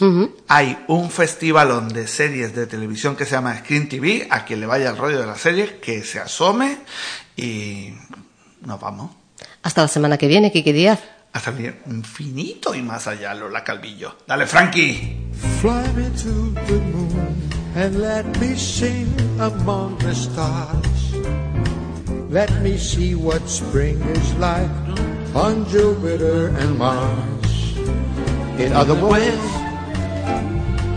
hay 0.49 0.83
un 0.89 1.11
festivalón 1.11 1.91
de 1.91 2.09
series 2.09 2.55
de 2.55 2.67
televisión 2.67 3.17
que 3.17 3.27
se 3.27 3.33
llama 3.33 3.59
Screen 3.59 3.87
TV, 3.87 4.29
a 4.31 4.47
quien 4.47 4.61
le 4.61 4.67
vaya 4.67 4.89
el 4.89 4.97
rollo 4.97 5.21
de 5.21 5.27
las 5.27 5.43
series, 5.43 5.73
que 5.73 6.03
se 6.05 6.21
asome 6.21 6.79
y 7.37 7.93
nos 8.63 8.81
vamos. 8.81 9.11
Hasta 9.63 9.83
la 9.83 9.89
semana 9.89 10.17
que 10.17 10.27
viene, 10.27 10.51
Quique 10.51 10.73
Díaz. 10.73 11.01
Hasta 11.33 11.51
el 11.51 11.75
infinito 11.87 12.75
y 12.75 12.83
más 12.83 13.07
allá, 13.07 13.35
Lola 13.35 13.63
Calvillo. 13.63 14.17
Dale, 14.27 14.47
Frankie. 14.47 15.17
Fly 15.61 15.93
me 15.95 16.11
to 16.23 16.53
the 16.67 16.81
moon 16.93 17.51
and 17.77 18.01
let 18.01 18.27
me 18.41 18.57
sing 18.57 19.07
among 19.39 19.97
the 19.99 20.15
stars. 20.15 21.15
Let 22.29 22.51
me 22.63 22.77
see 22.77 23.15
what 23.15 23.49
spring 23.49 24.01
is 24.03 24.35
like 24.35 24.71
on 25.35 25.65
Jupiter 25.69 26.49
and 26.49 26.77
Mars. 26.77 27.77
In 28.59 28.73
other 28.73 28.95
words, 28.95 29.39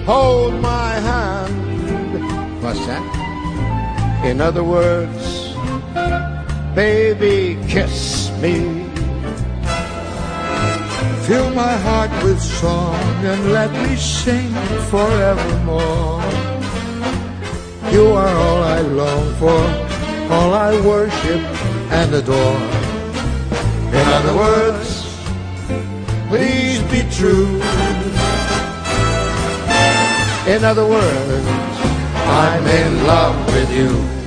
hold 0.06 0.56
my 0.62 0.94
hand. 1.00 2.64
What's 2.64 2.86
that? 2.88 3.04
In 4.26 4.42
other 4.42 4.64
words, 4.64 5.54
baby, 6.76 7.58
kiss 7.68 8.32
me. 8.42 8.83
Fill 11.28 11.52
my 11.52 11.72
heart 11.78 12.12
with 12.26 12.42
song 12.42 12.96
and 13.24 13.54
let 13.54 13.72
me 13.72 13.96
sing 13.96 14.52
forevermore. 14.92 16.22
You 17.94 18.08
are 18.12 18.36
all 18.46 18.62
I 18.62 18.82
long 18.82 19.34
for, 19.36 19.64
all 20.34 20.54
I 20.54 20.72
worship 20.86 21.42
and 21.92 22.14
adore. 22.14 22.60
In 24.00 24.06
other 24.18 24.36
words, 24.36 24.90
please 26.28 26.82
be 26.92 27.10
true. 27.10 27.56
In 30.46 30.66
other 30.66 30.86
words, 30.86 31.48
I'm 32.28 32.68
in 32.68 33.08
love 33.08 33.46
with 33.48 33.72
you. 33.72 34.23